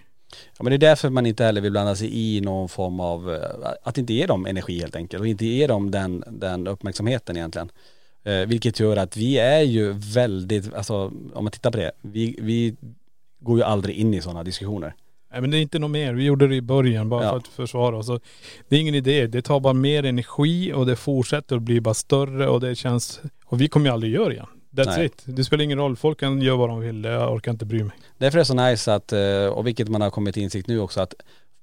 [0.57, 3.33] Ja men det är därför man inte heller vill blanda sig i någon form av,
[3.33, 7.37] eh, att inte ge dem energi helt enkelt och inte ge dem den, den uppmärksamheten
[7.37, 7.69] egentligen.
[8.23, 10.95] Eh, vilket gör att vi är ju väldigt, alltså
[11.33, 12.75] om man tittar på det, vi, vi
[13.39, 14.93] går ju aldrig in i sådana diskussioner.
[15.31, 16.13] Nej men det är inte något mer.
[16.13, 17.29] Vi gjorde det i början bara Ja.
[17.29, 18.07] för att försvara oss.
[18.69, 19.27] Det är ingen idé.
[19.27, 23.21] Det tar bara mer energi och det fortsätter att bli bara större och det känns..
[23.45, 24.47] Och vi kommer ju aldrig göra det igen.
[24.71, 25.05] That's Nej.
[25.05, 25.21] it.
[25.25, 25.95] Det spelar ingen roll.
[25.95, 27.03] Folk kan göra vad de vill.
[27.03, 27.95] Jag orkar inte bry mig.
[28.17, 30.79] Därför är det så nice att, eh, och vilket man har kommit till insikt nu
[30.79, 31.13] också, att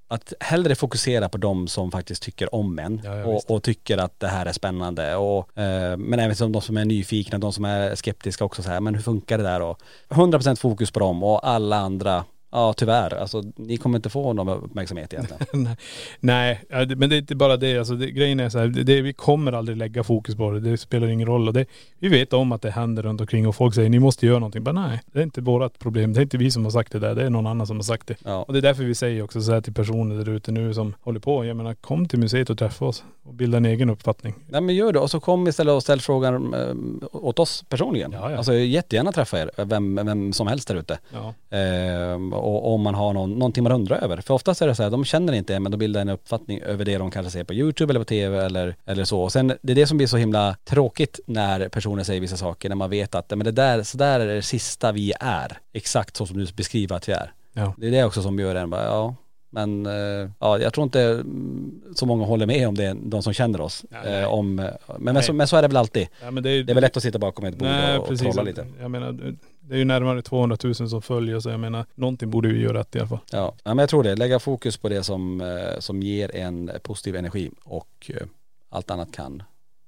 [0.08, 3.98] att hellre fokusera på de som faktiskt tycker om en Ja, ja, och, och tycker
[3.98, 7.52] att det här är spännande och, eh, men även som de som är nyfikna, de
[7.52, 11.00] som är skeptiska också så här, men hur funkar det där och 100% fokus på
[11.00, 15.68] dem och alla andra, ja tyvärr, alltså ni kommer inte få någon uppmärksamhet egentligen.
[16.20, 16.64] Nej.
[16.96, 17.78] Men det är inte bara det.
[17.78, 20.60] Alltså det, grejen är så här, det, vi kommer aldrig lägga fokus på det.
[20.60, 21.48] Det spelar ingen roll.
[21.48, 21.66] Och det,
[21.98, 24.62] vi vet om att det händer runt omkring och folk säger ni måste göra någonting.
[24.62, 26.12] Men nej, det är inte vårt problem.
[26.12, 27.14] Det är inte vi som har sagt det där.
[27.14, 28.16] Det är någon annan som har sagt det.
[28.24, 28.42] Ja.
[28.42, 30.94] Och det är därför vi säger också så här till personer där ute nu som
[31.00, 31.44] håller på.
[31.44, 34.34] Jag menar kom till museet och träffa oss och bilda en egen uppfattning.
[34.48, 36.74] Nej men gör det och så kom istället och ställ frågan eh,
[37.12, 38.12] åt oss personligen.
[38.12, 38.36] Ja, ja.
[38.36, 40.98] Alltså jättegärna träffa er, vem, vem som helst där ute.
[41.12, 41.34] Ja.
[41.56, 44.20] Ehm, och om man har någon, någonting man undrar över.
[44.20, 46.84] För oftast är det så här, de känner inte men de bildar en uppfattning över
[46.84, 49.20] det de kanske ser på YouTube eller på TV eller, eller så.
[49.20, 52.68] Och sen det är det som blir så himla tråkigt när personer säger vissa saker,
[52.68, 55.58] när man vet att men det där, så där är det sista vi är.
[55.72, 57.32] Exakt så som du beskriver att vi är.
[57.52, 57.74] Ja.
[57.76, 59.14] Det är det också som gör en bara, ja
[59.56, 63.32] men eh, ja, jag tror inte mm, så många håller med om det, de som
[63.32, 63.84] känner oss.
[63.90, 64.22] Nej.
[64.22, 66.08] Eh, om, men, men, så, men så är det väl alltid.
[66.22, 68.08] ja det är, Det är väl lätt att sitta bakom ett bord Nej och, och
[68.08, 68.26] precis.
[68.26, 68.66] trolla lite.
[68.80, 69.36] Jag menar
[69.68, 72.78] det är ju närmare 200 000 som följer så jag menar någonting borde vi göra
[72.78, 73.18] rätt i alla fall.
[73.30, 73.54] Ja.
[73.64, 74.16] ja, men jag tror det.
[74.16, 78.26] Lägga fokus på det som, eh, som ger en positiv energi och eh,
[78.70, 79.42] allt annat kan,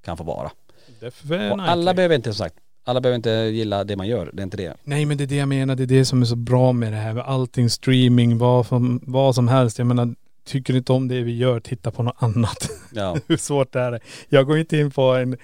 [0.04, 0.50] kan få vara.
[1.52, 4.30] Och alla behöver inte, som sagt, alla behöver inte gilla det man gör.
[4.32, 4.74] Det är inte det.
[4.84, 6.92] Nej men det är det jag menar, det är det som är så bra med
[6.92, 9.78] det här allting streaming, vad som, vad som helst.
[9.78, 10.14] Jag menar
[10.44, 12.70] tycker inte om det vi gör, titta på något annat.
[12.92, 13.16] Ja.
[13.26, 14.00] Hur svårt är det?
[14.28, 15.36] Jag går inte in på en,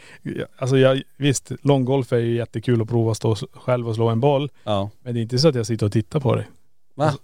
[0.57, 4.21] alltså jag, visst långgolf är ju jättekul att prova att stå själv och slå en
[4.21, 4.51] boll.
[4.65, 4.91] Ja.
[5.03, 6.47] Men det är inte så att jag sitter och tittar på det.
[6.95, 7.15] Va?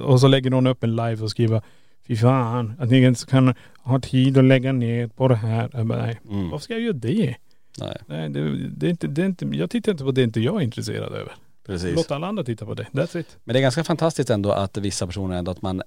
[0.00, 1.62] Och så lägger någon upp en live och skriver
[2.06, 5.70] Fy fan, att ni inte kan ha tid att lägga ner på det här.
[5.72, 6.50] Jag bara, nej, Mm.
[6.50, 7.34] varför ska jag göra det?
[7.78, 10.40] Nej, Nej, det, det, är inte, det är inte, jag tittar inte på det inte
[10.40, 11.32] jag är intresserad över.
[11.66, 11.96] precis.
[11.96, 12.86] Låt alla andra titta på det.
[12.92, 13.36] That's it.
[13.44, 15.82] Men det är ganska fantastiskt ändå att vissa personer ändå att man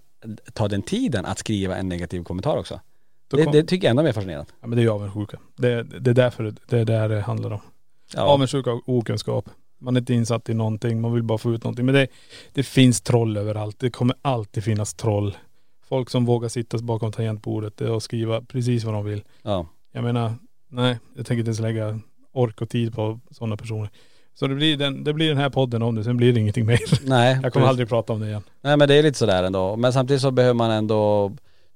[0.54, 2.80] tar den tiden att skriva en negativ kommentar också.
[3.38, 4.52] Det, det tycker jag ändå är mer fascinerande.
[4.62, 5.40] ja, men det är ju avundsjuka.
[5.56, 7.60] Det, det är därför det, är där det handlar om.
[8.16, 8.22] Ja.
[8.22, 9.50] Avundsjuka och okunskap.
[9.80, 11.86] Man är inte insatt i någonting, man vill bara få ut någonting.
[11.86, 12.08] Men det,
[12.54, 13.80] det finns troll överallt.
[13.80, 15.38] Det kommer alltid finnas troll.
[15.90, 19.24] Folk som vågar sitta bakom tangentbordet och skriva precis vad de vill.
[19.42, 19.68] ja.
[19.96, 20.34] Jag menar,
[20.70, 22.00] nej, jag tänker inte ens lägga
[22.32, 23.90] ork och tid på sådana personer.
[24.34, 26.66] Så det blir den, det blir den här podden om det, sen blir det ingenting
[26.66, 26.80] mer.
[27.10, 27.40] Nej.
[27.44, 28.44] Jag kommer aldrig prata om det igen.
[28.62, 29.76] Nej men det är lite sådär ändå.
[29.76, 31.32] Men samtidigt så behöver man ändå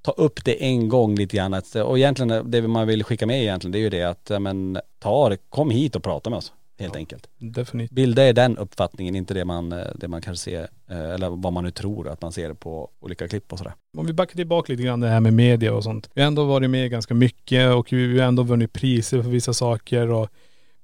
[0.08, 1.62] ta upp det en gång lite grann.
[1.84, 4.78] Och egentligen det man vill skicka med egentligen det är ju det att, ja, men
[4.98, 6.52] ta kom hit och prata med oss.
[6.78, 7.28] Helt enkelt.
[7.38, 7.90] Definitivt.
[7.94, 11.52] Bilda er den uppfattningen, inte det man, eh, det man kanske ser, eh, eller vad
[11.52, 13.74] man nu tror att man ser på olika klipp och sådär.
[13.98, 16.10] Om vi backar tillbaka lite grann det här med media och sånt.
[16.14, 19.52] Vi har ändå varit med ganska mycket och vi har ändå vunnit priser för vissa
[19.52, 20.28] saker och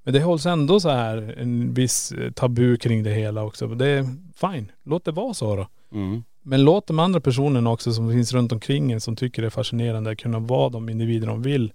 [0.03, 3.67] men det hålls ändå så här en viss eh, tabu kring det hela också.
[3.67, 5.67] Det är fine, låt det vara så då.
[5.91, 6.23] Mm.
[6.47, 9.49] Men låt de andra personerna också som finns runt omkring en som tycker det är
[9.49, 11.73] fascinerande kunna vara de individer de vill.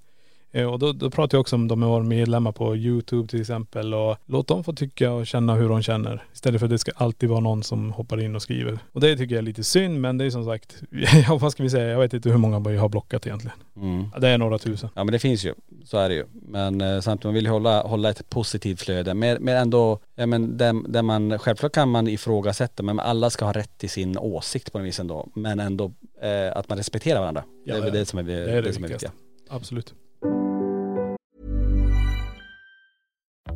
[0.52, 3.94] Eh, Och då, då pratar jag också om de har medlemmar på Youtube till exempel
[3.94, 6.24] och låt dem få tycka och känna hur de känner.
[6.32, 8.78] Istället för att det ska alltid vara någon som hoppar in och skriver.
[8.92, 10.82] Och det tycker jag är lite synd men det är som sagt,
[11.28, 13.56] ja, vad ska vi säga, jag vet inte hur många jag har blockat egentligen.
[13.76, 14.04] Mm.
[14.20, 14.88] Det är några tusen.
[14.94, 16.24] Ja men det finns ju, så är det ju.
[16.32, 19.14] Men eh, samtidigt man vill ju hålla, hålla ett positivt flöde.
[19.14, 23.44] Men, men ändå, ja men där, där man, självklart kan man ifrågasätta men alla ska
[23.44, 25.28] ha rätt till sin åsikt på något vis ändå.
[25.34, 27.44] Men ändå eh, att man respekterar varandra.
[27.64, 27.90] Ja, det är ja.
[27.92, 29.16] det som är det, Det är det som är viktigaste.
[29.16, 29.56] viktiga.
[29.56, 29.94] Absolut.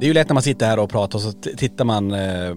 [0.00, 2.54] Det är ju lätt när man sitter här och pratar och så tittar man eh,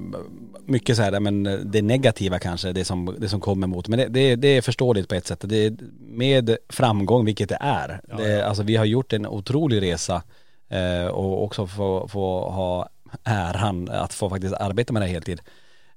[0.65, 3.87] mycket så här, men det negativa kanske, det som, det som kommer mot.
[3.87, 5.39] Men det, det, det är förståeligt på ett sätt.
[5.41, 8.01] Det är med framgång, vilket det är.
[8.17, 10.23] Det, alltså vi har gjort en otrolig resa
[10.69, 12.89] eh, och också få, få ha
[13.23, 15.41] äran att få faktiskt arbeta med det här heltid.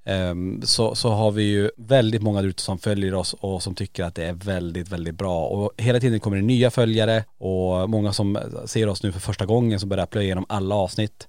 [0.07, 3.75] Ehm, så, så har vi ju väldigt många där ute som följer oss och som
[3.75, 5.47] tycker att det är väldigt, väldigt bra.
[5.47, 9.47] Och hela tiden kommer det nya följare och många som ser oss nu för första
[9.47, 11.29] gången som börjar plöja igenom alla avsnitt.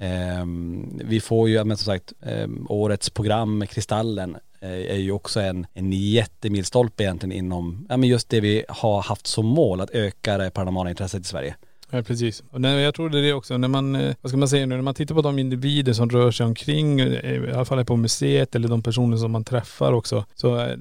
[0.00, 0.98] Mm.
[1.04, 5.66] vi får ju, men som sagt, ehm, årets program Kristallen eh, är ju också en,
[5.74, 10.38] en jättemilstolpe egentligen inom, ja men just det vi har haft som mål, att öka
[10.38, 11.54] det paranormala intresset i Sverige.
[11.90, 12.42] Ja precis.
[12.50, 14.66] Och när, jag tror det är det också, när man, eh, vad ska man säga
[14.66, 17.84] nu, när man tittar på de individer som rör sig omkring, eh, i alla fall
[17.84, 20.76] på museet eller de personer som man träffar också, så eh,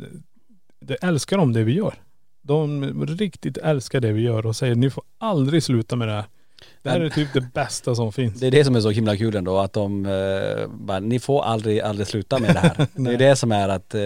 [0.79, 1.93] det älskar de det vi gör.
[2.41, 6.25] De riktigt älskar det vi gör och säger ni får aldrig sluta med det här.
[6.83, 8.39] Det här är typ det bästa som finns.
[8.39, 11.43] Det är det som är så himla kul ändå, att de eh, bara, ni får
[11.43, 12.87] aldrig, aldrig sluta med det här.
[12.95, 14.01] det är det som är att eh,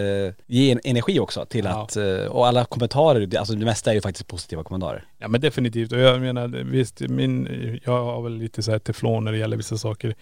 [0.46, 1.82] ge en energi också till Ja.
[1.82, 5.04] att, eh, och alla kommentarer, alltså det mesta är ju faktiskt positiva kommentarer.
[5.18, 5.92] Ja men definitivt.
[5.92, 7.48] Och jag menar visst, min,
[7.84, 10.14] jag har väl lite så här teflon när det gäller vissa saker.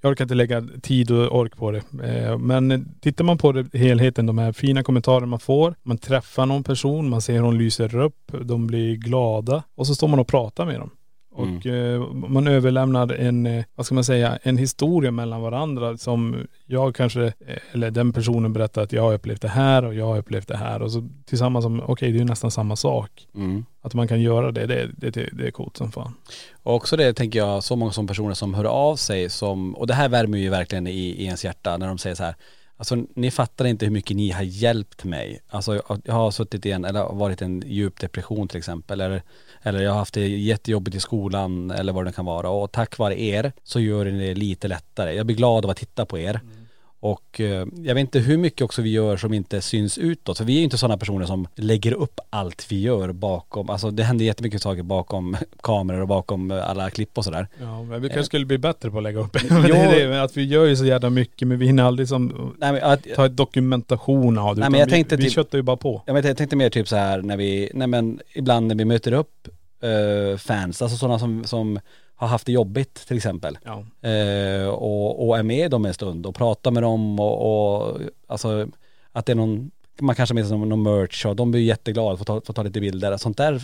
[0.00, 1.82] Jag orkar inte lägga tid och ork på det.
[2.04, 6.46] Eh, Men tittar man på det, helheten, de här fina kommentarer man får, man träffar
[6.46, 10.26] någon person, man ser hon lyser upp, de blir glada och så står man och
[10.28, 10.90] pratar med dem.
[11.38, 16.46] Och eh, man överlämnar en, eh, vad ska man säga, en historia mellan varandra som
[16.66, 17.32] jag kanske, eh,
[17.72, 20.56] eller den personen berättar att jag har upplevt det här och jag har upplevt det
[20.56, 23.26] här och så tillsammans som, okej det är nästan samma sak.
[23.34, 23.64] Mm.
[23.82, 26.14] Att man kan göra det, det, det, det är coolt som fan.
[26.62, 29.86] Och också det tänker jag, så många som personer som hör av sig som, och
[29.86, 32.34] det här värmer ju verkligen i, i ens hjärta när de säger så här,
[32.78, 35.40] alltså ni fattar inte hur mycket ni har hjälpt mig.
[35.48, 39.22] Alltså jag har suttit i en, eller varit i en djup depression till exempel, eller,
[39.62, 42.98] eller jag har haft det jättejobbigt i skolan eller vad det kan vara och tack
[42.98, 45.14] vare er så gör ni det lite lättare.
[45.14, 46.34] Jag blir glad av att titta på er.
[46.34, 46.57] Mm.
[47.00, 50.38] Och eh, jag vet inte hur mycket också vi gör som inte syns utåt.
[50.38, 53.90] För vi är ju inte sådana personer som lägger upp allt vi gör bakom, alltså
[53.90, 57.48] det händer jättemycket saker bakom kameror och bakom alla klipp och sådär.
[57.60, 59.36] Ja, men vi kanske skulle bli bättre på att lägga upp.
[59.50, 61.82] men det är det, men att vi gör ju så jävla mycket men vi hinner
[61.84, 64.60] aldrig som Nej men, att, ta dokumentation av det.
[64.60, 66.02] Nej, men jag vi, tänkte vi typ- köttar ju bara på.
[66.06, 68.84] jag, vet, jag tänkte mer typ så här när vi, nej men ibland när vi
[68.84, 69.48] möter upp
[69.82, 71.78] eh, fans, alltså sådana som, som
[72.18, 73.58] har haft det jobbigt till exempel.
[73.64, 74.08] Ja.
[74.08, 78.68] Eh, och, och är med dem en stund och pratar med dem och, och alltså
[79.12, 82.26] att det är någon, man kanske med sig någon, merch och de blir jätteglada att
[82.26, 83.16] ta, få ta lite bilder.
[83.16, 83.62] Sånt där,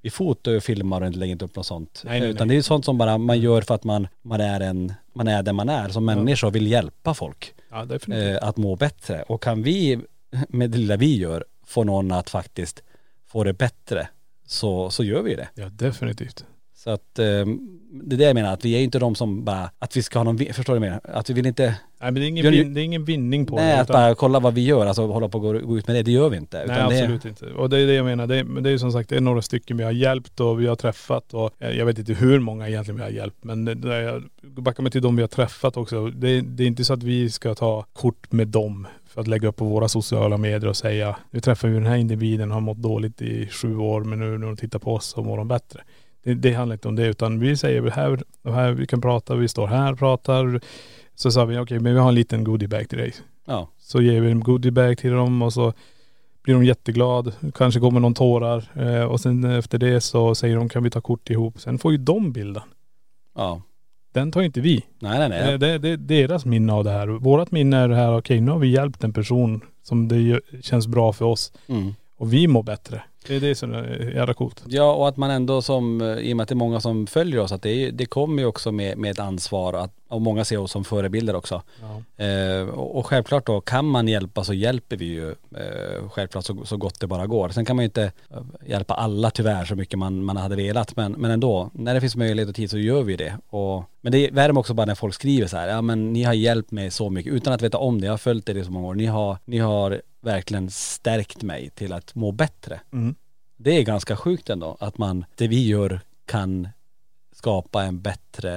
[0.00, 2.02] vi fotar och filmar och inte lägger inte upp något sånt.
[2.04, 2.56] Nej, nej, Utan nej.
[2.56, 5.42] det är sånt som bara man gör för att man, man är en, man är
[5.42, 9.22] den man är som människa och vill hjälpa folk Ja eh, att må bättre.
[9.22, 10.00] Och kan vi
[10.48, 12.82] med det lilla vi gör få någon att faktiskt
[13.26, 14.08] få det bättre
[14.46, 15.48] så, så gör vi det.
[15.54, 16.44] Ja definitivt.
[16.84, 17.24] Så att eh,
[17.92, 20.02] det är det jag menar, att vi är ju inte de som bara, att vi
[20.02, 21.18] ska ha någon, förstår du vad jag menar?
[21.18, 21.76] Att vi vill inte, Nej
[22.12, 23.80] men det är ingen, Gör det är ingen vinning på nej det.
[23.80, 26.02] att utan- bara kolla vad vi gör, alltså hålla på och gå, ut med det,
[26.02, 26.64] det gör vi inte.
[26.66, 27.46] Nej absolut inte.
[27.46, 28.26] Och det är det jag menar.
[28.26, 30.66] Det är, det är som sagt, det är några stycken vi har hjälpt och vi
[30.66, 33.44] har träffat och eh, jag vet inte hur många egentligen vi har hjälpt.
[33.44, 36.06] Men det, jag backar mig till de vi har träffat också.
[36.06, 39.48] Det, det är inte så att vi ska ta kort med dem för att lägga
[39.48, 42.78] upp på våra sociala medier och säga nu träffar vi den här individen, har mått
[42.78, 45.80] dåligt i sju år men nu när de tittar på oss så mår de bättre.
[46.22, 49.48] Det, det handlar inte om det utan vi säger här, här vi kan prata, vi
[49.48, 50.60] står här och pratar.
[51.14, 53.12] Så sa vi okej men vi har en liten goodiebag till dig.
[53.46, 55.72] Ja, Så ger vi en goodiebag till dem och så
[56.42, 57.32] blir de jätteglad.
[57.54, 58.64] Kanske kommer någon tårar.
[58.74, 61.60] Eh, och sen efter det så säger de kan vi ta kort ihop.
[61.60, 62.62] Sen får ju de bilden.
[63.36, 63.62] ja.
[64.12, 64.84] Den tar inte vi.
[64.98, 65.52] Nej nej nej.
[65.52, 67.06] Eh, Det, det är deras minne av det här.
[67.08, 70.86] Vårat minne är det här, okej nu har vi hjälpt en person som det känns
[70.86, 71.52] bra för oss.
[71.68, 71.94] Mm.
[72.16, 73.02] Och vi mår bättre.
[73.26, 74.62] Det är det som är jävla coolt.
[74.66, 77.06] Ja och att man ändå som, eh, i och med att det är många som
[77.06, 80.20] följer oss, att det, är, det kommer ju också med, med ett ansvar att, och
[80.20, 81.62] många ser oss som förebilder också.
[81.80, 82.24] Ja.
[82.24, 86.64] Eh, och, och självklart då, kan man hjälpa så hjälper vi ju eh, självklart så,
[86.64, 87.48] så gott det bara går.
[87.48, 90.96] Sen kan man ju inte eh, hjälpa alla tyvärr så mycket man, man hade velat,
[90.96, 93.36] men, men ändå, när det finns möjlighet och tid så gör vi det.
[93.48, 96.34] Och, men det värmer också bara när folk skriver så här, ja men ni har
[96.34, 98.70] hjälpt mig så mycket utan att veta om det, jag har följt er i så
[98.70, 102.80] många år, ni har, ni har verkligen stärkt mig till att må bättre.
[102.92, 103.14] Mm.
[103.56, 106.68] Det är ganska sjukt ändå, att man, det vi gör kan
[107.40, 108.52] skapa en bättre,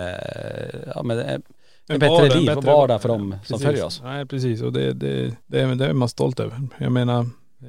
[0.95, 1.41] ja men en,
[1.87, 3.65] en bättre vardag, liv en och vardag för dem Ja, som precis.
[3.65, 4.01] följer oss.
[4.03, 6.61] Nej precis och det, det, det, är, det är man stolt över.
[6.77, 7.19] Jag menar,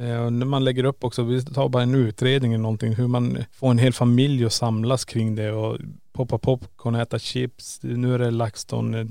[0.01, 3.39] eh, när man lägger upp också, vi tar bara en utredning eller någonting, hur man
[3.53, 5.79] får en hel familj att samlas kring det och
[6.13, 7.79] poppa popcorn, äta chips.
[7.83, 9.07] Nu är det LaxTon eh,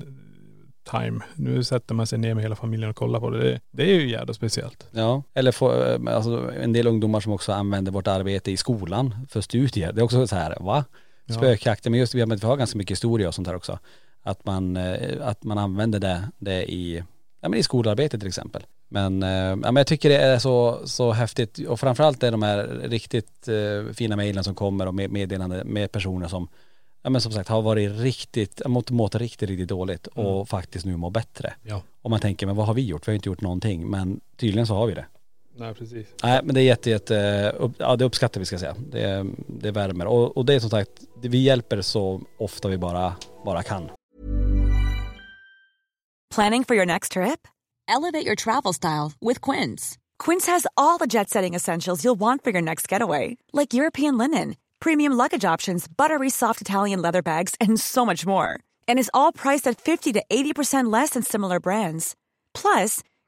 [0.92, 1.20] time.
[1.36, 3.40] Nu sätter man sig ner med hela familjen och kollar på det.
[3.44, 4.88] Det, det är ju jävla speciellt.
[4.92, 9.16] Ja, eller få, eh, alltså en del ungdomar som också använder vårt arbete i skolan
[9.30, 9.94] för studier.
[9.94, 10.86] Det är också så här, va?
[11.26, 11.34] Ja.
[11.34, 13.80] Spökjakter, men just vi har, vi har ganska mycket historia och sånt här också.
[14.24, 17.04] Att man, eh, att man använder det, det i,
[17.42, 18.66] ja men i skolarbetet till exempel.
[18.90, 22.44] Men, eh, ja, men jag tycker det är så, så häftigt och framförallt är de
[22.44, 26.48] här riktigt eh, fina mejlen som kommer och med, meddelande med personer som,
[27.04, 30.98] ja men som sagt har varit riktigt, mått, mått riktigt, riktigt dåligt och faktiskt nu
[30.98, 31.54] mår bättre.
[31.64, 31.82] Ja.
[32.02, 33.08] Och man tänker, men vad har vi gjort?
[33.08, 35.06] Vi har inte gjort någonting, men tydligen så har vi det.
[35.56, 36.08] Nej precis.
[36.24, 38.76] Nej men det är jätte, jätte, upp, ja det uppskattar vi ska säga.
[38.92, 40.06] Det, det värmer.
[40.08, 40.92] Och, och det är som sagt,
[41.22, 43.90] vi hjälper så ofta vi bara, bara kan.
[46.36, 47.48] Planning for your next trip?
[47.88, 49.98] Elevate your travel style with Quince.
[50.18, 54.18] Quince has all the jet setting essentials you'll want for your next getaway, like European
[54.18, 58.60] linen, premium luggage options, buttery soft Italian leather bags, and so much more.
[58.88, 62.16] And is all priced at 50 to 80% less than similar brands.
[62.54, 63.04] Plus,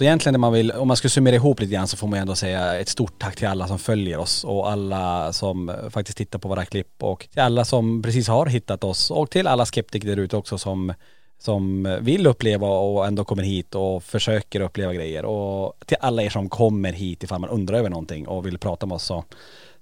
[0.00, 2.18] Så egentligen det man vill, om man ska summera ihop lite grann så får man
[2.18, 6.38] ändå säga ett stort tack till alla som följer oss och alla som faktiskt tittar
[6.38, 10.08] på våra klipp och till alla som precis har hittat oss och till alla skeptiker
[10.08, 10.94] där ute också som
[11.38, 16.30] som vill uppleva och ändå kommer hit och försöker uppleva grejer och till alla er
[16.30, 19.24] som kommer hit ifall man undrar över någonting och vill prata med oss så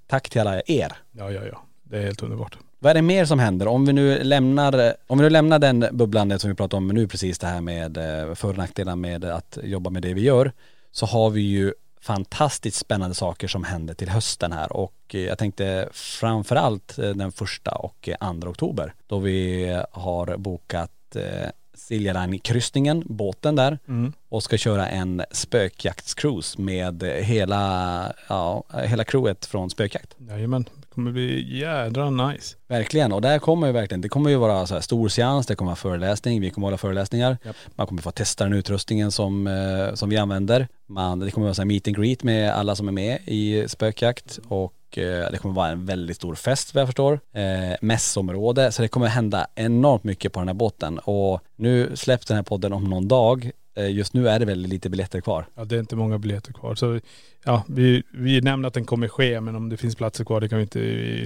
[0.07, 0.93] tack till alla er.
[1.13, 1.63] Ja, ja, ja.
[1.83, 2.59] Det är helt underbart.
[2.81, 3.69] Vad är det mer som händer?
[3.69, 7.09] Om vi nu lämnar, om vi nu lämnar den bubblan som vi pratade om nu
[7.09, 10.53] precis det här med eh, för och nackdelar med att jobba med det vi gör
[10.93, 15.39] så har vi ju fantastiskt spännande saker som händer till hösten här och eh, jag
[15.39, 23.03] tänkte framförallt eh, den första och andra oktober då vi har bokat eh, Silja Line-kryssningen,
[23.07, 24.13] båten där Mm.
[24.29, 30.15] och ska köra en spökjaktscruise med hela, ja, hela crewet från spökjakt.
[30.19, 30.65] Jajamän.
[30.99, 32.57] Det kommer bli jädra nice.
[32.69, 35.55] Verkligen, och där kommer ju verkligen, det kommer ju vara så här stor seans, det
[35.55, 37.39] kommer vara föreläsning, vi kommer hålla föreläsningar.
[37.45, 37.57] Japp.
[37.77, 40.69] Man kommer få testa den utrustningen som, eh, som vi använder.
[40.87, 43.69] Man, det kommer vara så här meet and greet med alla som är med i
[43.69, 47.21] spökjakt och eh, det kommer vara en väldigt stor fest vad jag förstår.
[47.33, 52.27] Eh, mässområde, så det kommer hända enormt mycket på den här båten och nu släpps
[52.27, 53.51] den här podden om någon dag.
[53.79, 55.47] Eh, just nu är det väldigt lite biljetter kvar.
[55.55, 56.75] Ja, det är inte många biljetter kvar.
[56.75, 57.01] Så
[57.45, 60.49] ja, vi, vi nämner att den kommer ske, men om det finns platser kvar, det
[60.49, 60.81] kan vi inte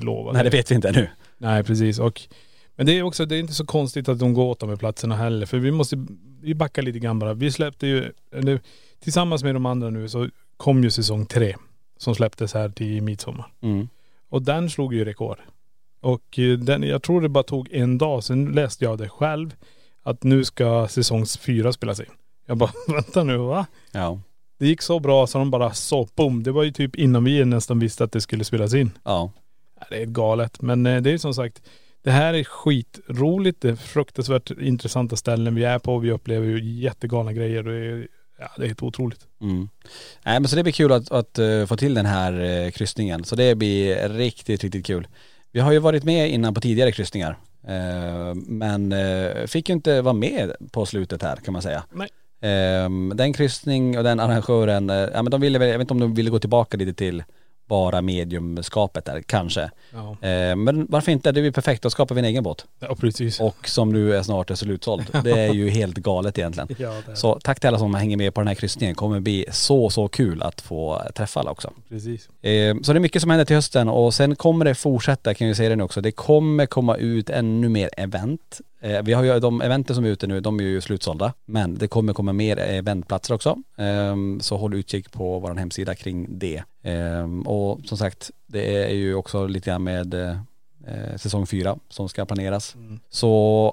[0.07, 0.33] lova.
[0.33, 1.09] Nej det vet vi inte ännu.
[1.39, 1.99] Nej, precis.
[1.99, 2.21] Och,
[2.77, 4.77] men det är också, det är inte så konstigt att de går åt de här
[4.77, 5.47] platserna heller.
[5.47, 6.07] För vi måste,
[6.43, 7.35] vi backar lite grann bara.
[7.35, 8.61] Vi släppte ju, eller,
[9.01, 11.57] tillsammans med de andra nu så kom ju säsong tre.
[11.99, 13.53] Som släpptes här till midsommar.
[13.63, 13.89] Mm.
[14.29, 15.39] Och den slog ju rekord.
[16.01, 19.55] Och eh, den, jag tror det bara tog en dag, sen läste jag det själv.
[20.03, 22.07] Att nu ska säsong fyra spelas in.
[22.47, 23.67] Jag bara, vänta nu va?
[23.93, 24.21] Ja.
[24.59, 26.43] Det gick så bra så de bara så boom.
[26.43, 28.91] Det var ju typ innan vi nästan visste att det skulle spelas in.
[29.05, 29.33] Ja.
[29.91, 30.63] Det är galet.
[30.63, 31.63] Men eh, det är som sagt,
[32.03, 33.61] det här är skitroligt.
[33.61, 35.99] Det är fruktansvärt intressanta ställen vi är på.
[35.99, 37.63] Vi upplever ju jättegalna grejer.
[37.63, 39.27] Det är, ja, det är helt otroligt.
[39.41, 39.69] Mm.
[40.25, 43.25] Nej men så det blir kul att, att eh, få till den här eh, kryssningen.
[43.25, 45.09] Så det blir riktigt, riktigt kul.
[45.53, 47.39] Vi har ju varit med innan på tidigare kryssningar.
[47.69, 48.95] Eh, men
[49.49, 51.85] fick ju inte vara med på slutet här kan man säga.
[51.93, 52.09] Nej.
[52.43, 56.01] Eh, den kryssning och den arrangören, eh, ja men de ville jag vet inte om
[56.01, 57.23] de ville gå tillbaka lite till
[57.69, 59.71] bara mediumskapet där, kanske.
[59.93, 61.33] Ja, Eh, men varför inte?
[61.33, 62.65] Det är ju perfekt, då skapar vi en egen båt.
[62.81, 63.41] ja precis.
[63.41, 65.03] Och som nu är snart är slutsåld.
[65.25, 66.69] Det är ju helt galet egentligen.
[66.79, 68.95] Ja, det är Så tack till alla som hänger med på den här kryssningen.
[68.95, 71.71] kommer bli så, så kul att få träffa alla också.
[71.89, 72.29] precis.
[72.43, 75.47] Eh, så det är mycket som händer till hösten och sen kommer det fortsätta, kan
[75.49, 76.01] jag säga det nu också.
[76.01, 78.61] Det kommer komma ut ännu mer event.
[78.83, 81.33] Eh, vi har ju de eventen som är ute nu, de är ju slutsålda.
[81.45, 83.57] Men det kommer komma mer eventplatser också.
[83.79, 86.63] Eh, så håll utkik på vår hemsida kring det.
[86.83, 92.09] Eh, och som sagt, det är ju också lite grann med eh, säsong fyra som
[92.09, 92.77] ska planeras.
[93.11, 93.29] Så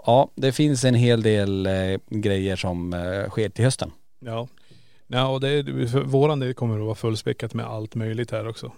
[0.05, 3.91] ja, det finns en hel del eh, grejer som eh, sker till hösten.
[4.25, 4.47] Ja.
[5.07, 8.47] Ja, och det, är- för våran del kommer att vara fullspäckat med allt möjligt här
[8.47, 8.71] också.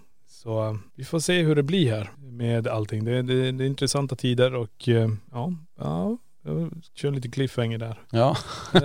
[0.43, 3.05] Så vi får se hur det blir här med allting.
[3.05, 7.99] Det, det, det är intressanta tider och eh, ja, ja, jag kör lite cliffhanger där.
[8.11, 8.37] Ja.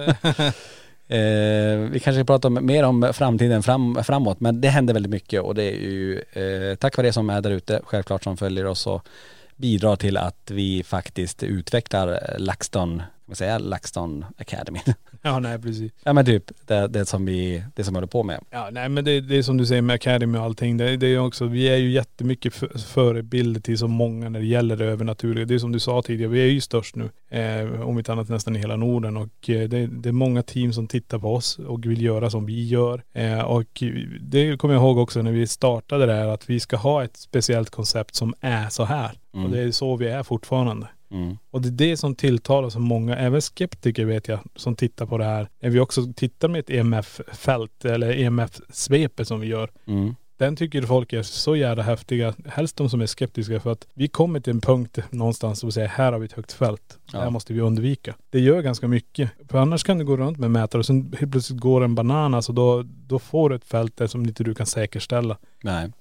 [1.16, 5.10] eh, vi kanske ska prata om, mer om framtiden fram, framåt men det händer väldigt
[5.10, 8.36] mycket och det är ju eh, tack vare det som är där ute, självklart som
[8.36, 9.08] följer oss och
[9.56, 14.80] bidrar till att vi faktiskt utvecklar LaxTon, kan man säga LaxTon Academy?
[15.26, 15.92] Ja nej precis.
[16.04, 18.40] Ja men typ det, det som vi, det som vi håller på med.
[18.50, 20.76] Ja nej men det, det är som du säger med Academy och allting.
[20.76, 24.46] Det, det är också, vi är ju jättemycket för, förebilder till så många när det
[24.46, 25.44] gäller det övernaturliga.
[25.44, 27.10] Det är som du sa tidigare, vi är ju störst nu.
[27.28, 29.16] Eh, om inte annat nästan i hela Norden.
[29.16, 32.46] Och eh, det, det är många team som tittar på oss och vill göra som
[32.46, 33.02] vi gör.
[33.12, 33.82] Eh, och
[34.20, 37.16] det kommer jag ihåg också när vi startade det här att vi ska ha ett
[37.16, 39.18] speciellt koncept som är så här.
[39.34, 39.46] Mm.
[39.46, 40.86] Och det är så vi är fortfarande.
[41.16, 41.38] Mm.
[41.50, 45.18] Och det är det som tilltalar så många, även skeptiker vet jag, som tittar på
[45.18, 45.48] det här.
[45.60, 49.70] När vi också tittar med ett EMF-fält eller EMF-svepet som vi gör.
[49.86, 50.14] Mm.
[50.38, 54.08] Den tycker folk är så jävla häftiga, helst de som är skeptiska för att vi
[54.08, 56.98] kommer till en punkt någonstans och säger här har vi ett högt fält.
[57.12, 58.14] Det här måste vi undvika.
[58.30, 59.30] Det gör ganska mycket.
[59.48, 62.34] För annars kan du gå runt med mätare och sen helt plötsligt går en banan
[62.34, 65.36] alltså då, då får du ett fält där som inte du kan säkerställa.
[65.62, 65.92] Nej.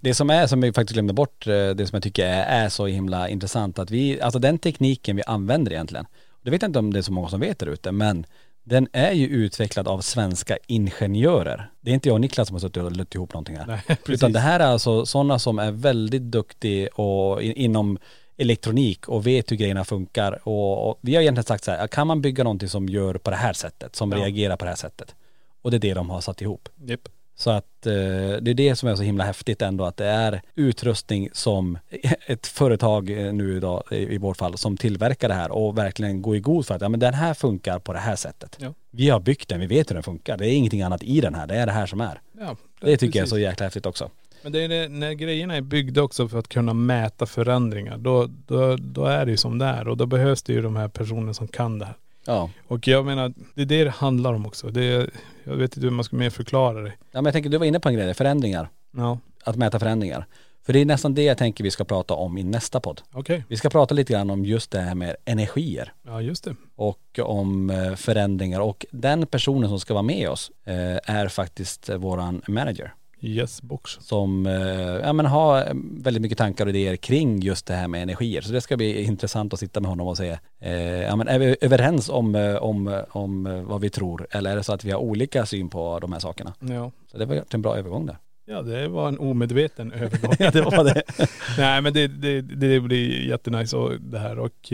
[0.00, 2.68] Det som är, som vi faktiskt glömde bort, eh, det som jag tycker är, är
[2.68, 6.06] så himla intressant att vi, alltså den tekniken vi använder egentligen,
[6.42, 8.26] det vet jag inte om det är så många som vet där ute, men
[8.64, 11.70] den är ju utvecklad av svenska ingenjörer.
[11.80, 13.66] Det är inte jag och Niklas som har suttit och lött ihop någonting här.
[13.66, 13.98] Nej.
[14.08, 17.98] Utan det här är alltså sådana som är väldigt duktiga och in, inom
[18.36, 20.48] elektronik och vet hur grejerna funkar.
[20.48, 23.30] Och, och vi har egentligen sagt så här, kan man bygga någonting som gör på
[23.30, 24.18] det här sättet, som Ja.
[24.18, 25.14] reagerar på det här sättet.
[25.62, 26.68] Och det är det de har satt ihop.
[26.86, 27.08] Japp.
[27.36, 27.92] Så att eh,
[28.40, 31.78] det är det som är så himla häftigt ändå att det är utrustning som
[32.26, 36.36] ett företag eh, nu idag i, vårt fall som tillverkar det här och verkligen går
[36.36, 38.56] i god för att ja men den här funkar på det här sättet.
[38.60, 38.74] Ja.
[38.90, 40.36] Vi har byggt den, vi vet hur den funkar.
[40.36, 42.20] Det är ingenting annat i den här, det är det här som är.
[42.40, 43.30] Ja, Det tycker jag är precis.
[43.30, 44.10] så jäkla häftigt också.
[44.42, 48.26] Men det är det, när grejerna är byggda också för att kunna mäta förändringar, då,
[48.46, 49.88] då, då är det ju som det är.
[49.88, 51.94] Och då behövs det ju de här personerna som kan det här.
[52.26, 52.50] Ja.
[52.68, 54.66] Och jag menar, det är det det handlar om också.
[54.68, 55.10] Det är,
[55.44, 56.88] jag vet inte hur man ska mer förklara det.
[56.88, 58.68] Ja men jag tänker, du var inne på en grej, där, förändringar.
[58.96, 60.26] Ja, Att mäta förändringar.
[60.66, 63.00] För det är nästan det jag tänker vi ska prata om i nästa podd.
[63.12, 63.44] okej.
[63.48, 65.92] Vi ska prata lite grann om just det här med energier.
[66.06, 66.56] Ja just det.
[66.76, 71.88] och om eh, förändringar och den personen som ska vara med oss eh, är faktiskt
[71.88, 72.94] eh, våran manager
[73.24, 73.98] Yes box.
[74.00, 77.88] som eh, ja, men har eh, väldigt mycket tankar och idéer kring just det här
[77.88, 78.40] med energier.
[78.40, 81.38] Så det ska bli intressant att sitta med honom och se, eh, ja, men är
[81.38, 84.98] vi överens om, om, om vad vi tror eller är det så att vi har
[84.98, 86.54] olika syn på de här sakerna?
[86.60, 86.90] Ja.
[87.12, 88.16] Så det var en bra övergång där.
[88.46, 90.34] Ja det var en omedveten övergång.
[90.38, 91.02] Ja, det var det.
[91.58, 94.72] Nej men det, det, det blir jättenice och det här och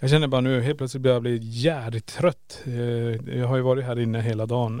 [0.00, 2.62] jag känner bara nu helt plötsligt börjar jag bli jävligt trött.
[3.34, 4.80] Jag har ju varit här inne hela dagen.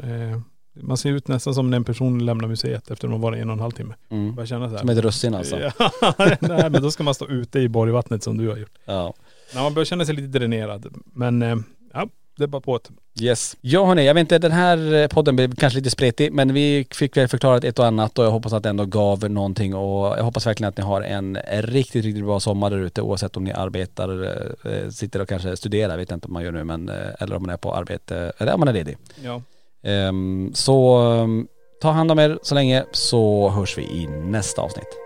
[0.72, 3.48] Man ser ut nästan som när en person lämnar museet efter att har varit en
[3.48, 3.94] och en halv timme.
[4.08, 4.34] Mm.
[4.34, 4.78] Bara känna så här.
[4.78, 5.60] Som ett russin alltså.
[5.60, 5.92] Ja,
[6.40, 8.78] nej men då ska man stå ute i Borgvattnet som du har gjort.
[8.84, 9.14] Ja.
[9.54, 10.86] Nej, man börjar känna sig lite dränerad.
[11.14, 11.56] Men eh,
[11.92, 12.90] ja, det är bara på ett.
[13.20, 13.56] Yes.
[13.60, 16.86] Ja hörni, jag vet inte, den här eh, podden blev kanske lite spretig men vi
[16.90, 20.18] fick väl förklarat ett och annat och jag hoppas att det ändå gav någonting och
[20.18, 23.44] jag hoppas verkligen att ni har en riktigt, riktigt bra sommar där ute oavsett om
[23.44, 24.24] ni arbetar,
[24.72, 27.42] eh, sitter och kanske studerar, vet jag inte om man gör nu men, eller om
[27.42, 28.96] man är på arbete, eller om man är ledig.
[29.22, 29.42] Ja.
[29.84, 31.46] Ehm, så ehm,
[31.82, 34.98] ta hand om er så länge så hörs vi i nästa avsnitt.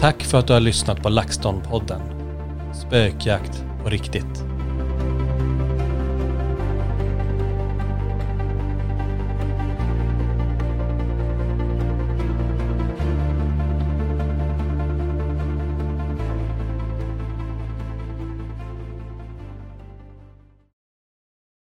[0.00, 2.00] Tack för att du har lyssnat på LaxTon-podden.
[2.74, 4.49] Spökjakt på riktigt.